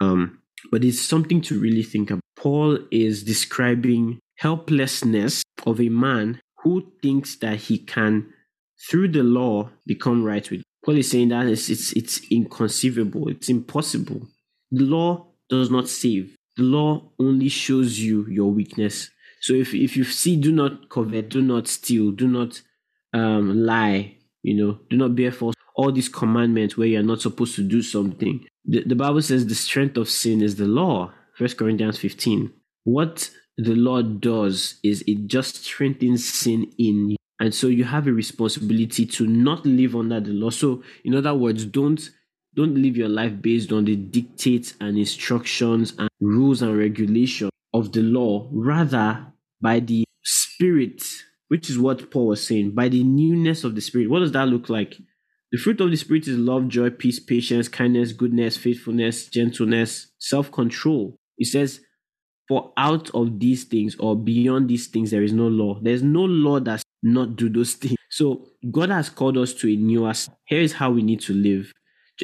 Um, 0.00 0.41
but 0.70 0.84
it's 0.84 1.00
something 1.00 1.40
to 1.42 1.58
really 1.58 1.82
think 1.82 2.10
about. 2.10 2.20
Paul 2.36 2.78
is 2.90 3.22
describing 3.22 4.18
helplessness 4.36 5.42
of 5.66 5.80
a 5.80 5.88
man 5.88 6.40
who 6.62 6.92
thinks 7.02 7.36
that 7.36 7.56
he 7.56 7.78
can, 7.78 8.32
through 8.88 9.08
the 9.08 9.22
law, 9.22 9.70
become 9.86 10.24
right 10.24 10.48
with. 10.50 10.62
Paul 10.84 10.96
is 10.96 11.10
saying 11.10 11.28
that 11.28 11.46
it's, 11.46 11.68
it's, 11.70 11.92
it's 11.92 12.20
inconceivable, 12.30 13.28
it's 13.28 13.48
impossible. 13.48 14.28
The 14.70 14.84
law 14.84 15.26
does 15.48 15.70
not 15.70 15.88
save. 15.88 16.34
The 16.56 16.64
law 16.64 17.12
only 17.18 17.48
shows 17.48 17.98
you 17.98 18.26
your 18.28 18.50
weakness. 18.50 19.10
So 19.40 19.54
if, 19.54 19.74
if 19.74 19.96
you 19.96 20.04
see, 20.04 20.36
do 20.36 20.52
not 20.52 20.88
covet, 20.88 21.28
do 21.28 21.42
not 21.42 21.68
steal, 21.68 22.10
do 22.12 22.28
not 22.28 22.60
um, 23.12 23.64
lie, 23.64 24.16
you 24.42 24.54
know, 24.54 24.80
do 24.90 24.96
not 24.96 25.14
bear 25.14 25.32
false. 25.32 25.54
All 25.74 25.92
these 25.92 26.08
commandments 26.08 26.76
where 26.76 26.88
you're 26.88 27.02
not 27.02 27.20
supposed 27.20 27.54
to 27.56 27.62
do 27.62 27.82
something. 27.82 28.44
The, 28.64 28.84
the 28.84 28.94
Bible 28.94 29.22
says 29.22 29.46
the 29.46 29.54
strength 29.54 29.96
of 29.96 30.08
sin 30.08 30.42
is 30.42 30.56
the 30.56 30.66
law. 30.66 31.12
First 31.34 31.56
Corinthians 31.56 31.98
15. 31.98 32.52
What 32.84 33.30
the 33.56 33.74
law 33.74 34.02
does 34.02 34.78
is 34.82 35.02
it 35.06 35.26
just 35.26 35.64
strengthens 35.64 36.28
sin 36.28 36.70
in 36.78 37.10
you. 37.10 37.16
And 37.40 37.54
so 37.54 37.66
you 37.66 37.84
have 37.84 38.06
a 38.06 38.12
responsibility 38.12 39.04
to 39.06 39.26
not 39.26 39.66
live 39.66 39.96
under 39.96 40.20
the 40.20 40.30
law. 40.30 40.50
So, 40.50 40.82
in 41.04 41.14
other 41.14 41.34
words, 41.34 41.64
don't 41.64 42.08
don't 42.54 42.76
live 42.76 42.96
your 42.96 43.08
life 43.08 43.40
based 43.40 43.72
on 43.72 43.86
the 43.86 43.96
dictates 43.96 44.74
and 44.80 44.98
instructions 44.98 45.94
and 45.98 46.10
rules 46.20 46.60
and 46.60 46.76
regulations 46.76 47.50
of 47.72 47.92
the 47.92 48.02
law, 48.02 48.48
rather 48.52 49.26
by 49.60 49.80
the 49.80 50.04
spirit, 50.22 51.02
which 51.48 51.70
is 51.70 51.78
what 51.78 52.10
Paul 52.10 52.28
was 52.28 52.46
saying, 52.46 52.72
by 52.72 52.88
the 52.88 53.02
newness 53.02 53.64
of 53.64 53.74
the 53.74 53.80
spirit. 53.80 54.10
What 54.10 54.20
does 54.20 54.32
that 54.32 54.48
look 54.48 54.68
like? 54.68 54.96
The 55.52 55.58
fruit 55.58 55.80
of 55.82 55.90
the 55.90 55.96
spirit 55.96 56.26
is 56.26 56.38
love, 56.38 56.68
joy, 56.68 56.90
peace, 56.90 57.20
patience, 57.20 57.68
kindness, 57.68 58.12
goodness, 58.12 58.56
faithfulness, 58.56 59.26
gentleness, 59.28 60.08
self-control. 60.18 61.16
It 61.36 61.46
says 61.46 61.80
for 62.48 62.72
out 62.76 63.10
of 63.14 63.38
these 63.38 63.64
things 63.64 63.96
or 63.98 64.16
beyond 64.16 64.68
these 64.68 64.86
things, 64.86 65.10
there 65.10 65.22
is 65.22 65.32
no 65.32 65.48
law. 65.48 65.78
There's 65.80 66.02
no 66.02 66.22
law 66.22 66.60
that's 66.60 66.82
not 67.02 67.36
do 67.36 67.48
those 67.48 67.74
things. 67.82 67.96
So 68.10 68.48
God 68.70 68.90
has 68.90 69.10
called 69.10 69.36
us 69.36 69.54
to 69.54 69.72
a 69.72 69.76
newer. 69.76 70.12
Here 70.46 70.60
is 70.60 70.74
how 70.74 70.90
we 70.90 71.02
need 71.02 71.20
to 71.22 71.34
live. 71.34 71.72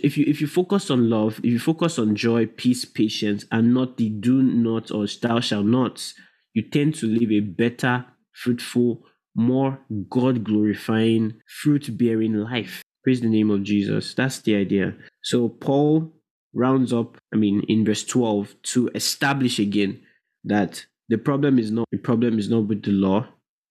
If 0.03 0.17
you 0.17 0.27
if 0.29 0.41
you 0.41 0.47
focus 0.47 0.91
on 0.91 1.11
love, 1.11 1.39
if 1.39 1.47
you 1.47 1.59
focus 1.59 1.99
on 1.99 2.15
joy, 2.15 2.47
peace, 2.47 2.85
patience, 2.85 3.47
and 3.51 3.75
not 3.75 3.97
the 3.97 4.09
do 4.11 4.43
not 4.43 4.91
or 4.91 5.07
thou 5.21 5.41
shall 5.41 5.63
not, 5.63 6.13
you 6.55 6.63
tend 6.63 6.95
to 6.97 7.07
live 7.07 7.33
a 7.33 7.41
better, 7.41 8.05
fruitful, 8.33 9.05
more 9.35 9.81
God 10.11 10.45
glorifying, 10.45 11.41
fruit 11.47 11.97
bearing 11.99 12.35
life. 12.35 12.83
Praise 13.09 13.23
the 13.23 13.29
name 13.31 13.51
of 13.51 13.63
Jesus. 13.63 14.13
That's 14.13 14.41
the 14.41 14.55
idea. 14.55 14.95
So 15.23 15.49
Paul 15.49 16.13
rounds 16.53 16.93
up, 16.93 17.17
I 17.33 17.39
mean, 17.39 17.63
in 17.67 17.83
verse 17.83 18.05
12 18.05 18.55
to 18.75 18.91
establish 18.95 19.59
again 19.59 20.03
that 20.45 20.85
the 21.09 21.17
problem 21.17 21.59
is 21.59 21.71
not 21.71 21.87
the 21.91 21.97
problem 21.97 22.39
is 22.39 22.51
not 22.51 22.69
with 22.69 22.83
the 22.83 22.91
law 22.91 23.27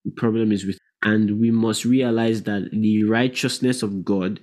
the 0.05 0.11
problem 0.17 0.51
is 0.51 0.65
with 0.65 0.79
and 1.03 1.39
we 1.39 1.51
must 1.51 1.85
realize 1.85 2.41
that 2.43 2.71
the 2.71 3.03
righteousness 3.03 3.83
of 3.83 4.03
god 4.03 4.39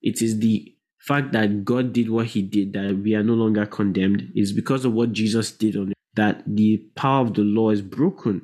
it 0.00 0.22
is 0.22 0.38
the 0.38 0.74
fact 0.98 1.32
that 1.32 1.62
god 1.66 1.92
did 1.92 2.08
what 2.08 2.28
he 2.28 2.40
did 2.40 2.72
that 2.72 2.96
we 3.04 3.14
are 3.14 3.22
no 3.22 3.34
longer 3.34 3.66
condemned 3.66 4.32
is 4.34 4.54
because 4.54 4.86
of 4.86 4.94
what 4.94 5.12
jesus 5.12 5.52
did 5.52 5.76
on 5.76 5.90
it 5.90 5.96
that 6.14 6.42
the 6.46 6.78
power 6.96 7.20
of 7.26 7.34
the 7.34 7.42
law 7.42 7.68
is 7.68 7.82
broken 7.82 8.40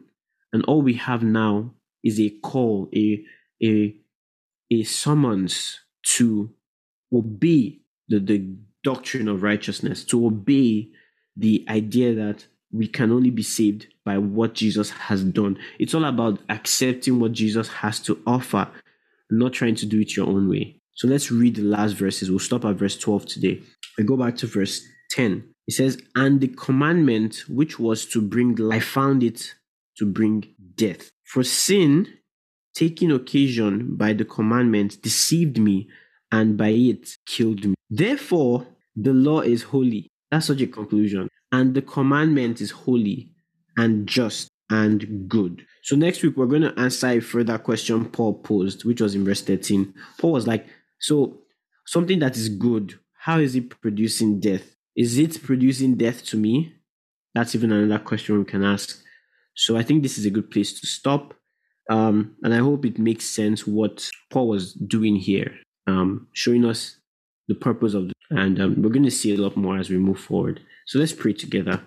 and 0.53 0.63
all 0.67 0.83
we 0.83 0.93
have 0.93 1.23
now 1.23 1.73
is 2.05 2.21
a 2.21 2.29
call 2.43 2.91
a 2.95 3.25
a 3.63 3.97
a 4.71 4.83
summons 4.83 5.81
to 6.15 6.51
obey 7.13 7.79
the, 8.09 8.19
the 8.19 8.57
doctrine 8.83 9.29
of 9.29 9.43
righteousness 9.43 10.05
to 10.05 10.27
obey 10.27 10.89
the 11.37 11.65
idea 11.69 12.15
that 12.15 12.47
we 12.73 12.87
can 12.87 13.11
only 13.11 13.31
be 13.31 13.43
saved 13.43 13.87
by 14.05 14.19
what 14.19 14.55
Jesus 14.55 14.91
has 14.91 15.23
done. 15.25 15.59
It's 15.79 15.95
all 15.95 16.05
about 16.05 16.41
accepting 16.49 17.19
what 17.19 17.33
Jesus 17.33 17.69
has 17.69 18.01
to 18.01 18.21
offer, 18.27 18.69
not 19.31 19.53
trying 19.53 19.75
to 19.77 19.87
do 19.87 20.01
it 20.01 20.17
your 20.17 20.29
own 20.29 20.49
way. 20.49 20.81
So 20.95 21.09
let's 21.09 21.31
read 21.31 21.57
the 21.57 21.63
last 21.63 21.93
verses. 21.93 22.31
We'll 22.31 22.39
stop 22.39 22.65
at 22.65 22.77
verse 22.77 22.97
12 22.97 23.27
today. 23.27 23.63
I 23.99 24.03
go 24.03 24.17
back 24.17 24.37
to 24.37 24.47
verse 24.47 24.83
10. 25.11 25.45
It 25.67 25.75
says, 25.75 26.01
And 26.15 26.41
the 26.41 26.49
commandment 26.49 27.45
which 27.49 27.79
was 27.79 28.07
to 28.07 28.21
bring 28.21 28.55
life, 28.55 28.77
I 28.77 28.81
found 28.81 29.23
it 29.23 29.55
to 29.99 30.07
bring 30.07 30.55
death. 30.75 31.11
For 31.25 31.43
sin, 31.43 32.09
taking 32.77 33.11
occasion 33.11 33.97
by 33.97 34.13
the 34.13 34.25
commandment, 34.25 35.01
deceived 35.03 35.59
me, 35.59 35.89
and 36.31 36.57
by 36.57 36.69
it 36.69 37.17
killed 37.27 37.65
me. 37.65 37.75
Therefore, 37.89 38.67
the 38.95 39.13
law 39.13 39.41
is 39.41 39.63
holy. 39.63 40.09
That's 40.31 40.47
such 40.47 40.61
a 40.61 40.67
conclusion 40.67 41.29
and 41.53 41.75
the 41.75 41.83
commandment 41.83 42.61
is 42.61 42.71
holy 42.71 43.31
and 43.77 44.07
just 44.07 44.49
and 44.69 45.29
good. 45.29 45.65
So 45.83 45.95
next 45.95 46.23
week 46.23 46.37
we're 46.37 46.47
going 46.47 46.63
to 46.63 46.79
answer 46.79 47.09
a 47.09 47.21
further 47.21 47.59
question 47.59 48.05
Paul 48.07 48.35
posed, 48.35 48.85
which 48.85 49.01
was 49.01 49.15
in 49.15 49.25
verse 49.25 49.43
13. 49.43 49.95
Paul 50.19 50.33
was 50.33 50.47
like, 50.47 50.67
So 50.99 51.39
something 51.87 52.19
that 52.19 52.37
is 52.37 52.49
good, 52.49 52.99
how 53.19 53.39
is 53.39 53.55
it 53.55 53.71
producing 53.71 54.41
death? 54.41 54.75
Is 54.97 55.19
it 55.19 55.43
producing 55.43 55.95
death 55.97 56.25
to 56.27 56.37
me? 56.37 56.75
That's 57.35 57.55
even 57.55 57.71
another 57.71 58.03
question 58.03 58.39
we 58.39 58.45
can 58.45 58.65
ask. 58.65 59.03
So 59.55 59.77
I 59.77 59.83
think 59.83 60.03
this 60.03 60.19
is 60.19 60.27
a 60.27 60.31
good 60.31 60.51
place 60.51 60.79
to 60.81 60.87
stop. 60.87 61.35
Um, 61.89 62.37
and 62.43 62.53
I 62.55 62.59
hope 62.59 62.85
it 62.85 62.99
makes 62.99 63.25
sense 63.25 63.67
what 63.67 64.09
Paul 64.31 64.49
was 64.49 64.73
doing 64.73 65.17
here, 65.17 65.53
um, 65.87 66.27
showing 66.33 66.65
us 66.65 66.99
the 67.49 67.55
purpose 67.55 67.95
of 67.95 68.09
the, 68.09 68.15
and 68.31 68.61
um, 68.61 68.83
we're 68.83 68.91
going 68.91 69.05
to 69.05 69.11
see 69.11 69.35
a 69.35 69.39
lot 69.39 69.57
more 69.57 69.79
as 69.79 69.89
we 69.89 69.99
move 69.99 70.19
forward. 70.19 70.61
So 70.87 70.99
let's 70.99 71.13
pray 71.13 71.33
together. 71.33 71.81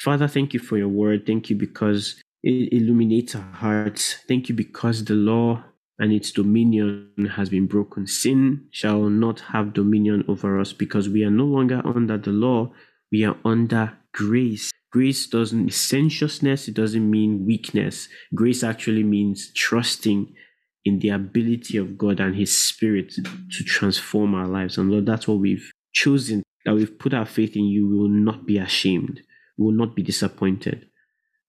Father, 0.00 0.28
thank 0.28 0.54
you 0.54 0.60
for 0.60 0.76
your 0.76 0.88
word. 0.88 1.26
Thank 1.26 1.50
you 1.50 1.56
because 1.56 2.20
it 2.42 2.72
illuminates 2.72 3.34
our 3.34 3.52
hearts. 3.52 4.16
Thank 4.28 4.48
you 4.48 4.54
because 4.54 5.04
the 5.04 5.14
law 5.14 5.64
and 5.98 6.12
its 6.12 6.30
dominion 6.30 7.32
has 7.34 7.48
been 7.48 7.66
broken. 7.66 8.06
Sin 8.06 8.66
shall 8.70 9.08
not 9.08 9.40
have 9.40 9.74
dominion 9.74 10.24
over 10.28 10.60
us 10.60 10.72
because 10.72 11.08
we 11.08 11.24
are 11.24 11.30
no 11.30 11.44
longer 11.44 11.82
under 11.84 12.16
the 12.16 12.30
law, 12.30 12.70
we 13.10 13.24
are 13.24 13.36
under 13.44 13.96
grace. 14.12 14.70
Grace 14.90 15.26
doesn't 15.26 15.66
licentiousness, 15.66 16.68
it 16.68 16.74
doesn't 16.74 17.10
mean 17.10 17.44
weakness. 17.44 18.08
Grace 18.34 18.62
actually 18.62 19.02
means 19.02 19.52
trusting 19.52 20.34
in 20.84 20.98
the 21.00 21.10
ability 21.10 21.76
of 21.76 21.98
God 21.98 22.20
and 22.20 22.34
His 22.34 22.56
Spirit 22.56 23.12
to 23.12 23.64
transform 23.64 24.34
our 24.34 24.46
lives. 24.46 24.78
And 24.78 24.90
Lord, 24.90 25.06
that's 25.06 25.28
what 25.28 25.38
we've 25.38 25.70
chosen, 25.92 26.42
that 26.64 26.74
we've 26.74 26.98
put 26.98 27.12
our 27.12 27.26
faith 27.26 27.54
in 27.54 27.64
you. 27.64 27.86
We 27.86 27.98
will 27.98 28.08
not 28.08 28.46
be 28.46 28.58
ashamed, 28.58 29.20
we 29.58 29.66
will 29.66 29.72
not 29.72 29.94
be 29.94 30.02
disappointed. 30.02 30.88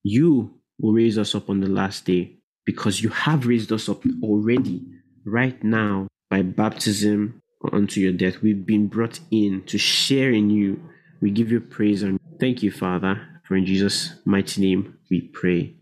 You 0.03 0.59
will 0.79 0.93
raise 0.93 1.17
us 1.17 1.33
up 1.35 1.49
on 1.49 1.61
the 1.61 1.69
last 1.69 2.05
day 2.05 2.39
because 2.65 3.01
you 3.01 3.09
have 3.09 3.47
raised 3.47 3.71
us 3.71 3.87
up 3.87 4.03
already, 4.21 4.85
right 5.25 5.61
now, 5.63 6.07
by 6.29 6.41
baptism 6.41 7.41
unto 7.71 7.99
your 8.01 8.13
death. 8.13 8.41
We've 8.41 8.65
been 8.65 8.87
brought 8.87 9.19
in 9.31 9.63
to 9.67 9.77
share 9.77 10.31
in 10.31 10.49
you. 10.49 10.81
We 11.21 11.31
give 11.31 11.51
you 11.51 11.59
praise 11.59 12.03
and 12.03 12.19
thank 12.39 12.63
you, 12.63 12.71
Father, 12.71 13.41
for 13.43 13.55
in 13.55 13.65
Jesus' 13.65 14.15
mighty 14.25 14.61
name 14.61 14.97
we 15.09 15.21
pray. 15.21 15.75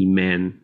Amen. 0.00 0.61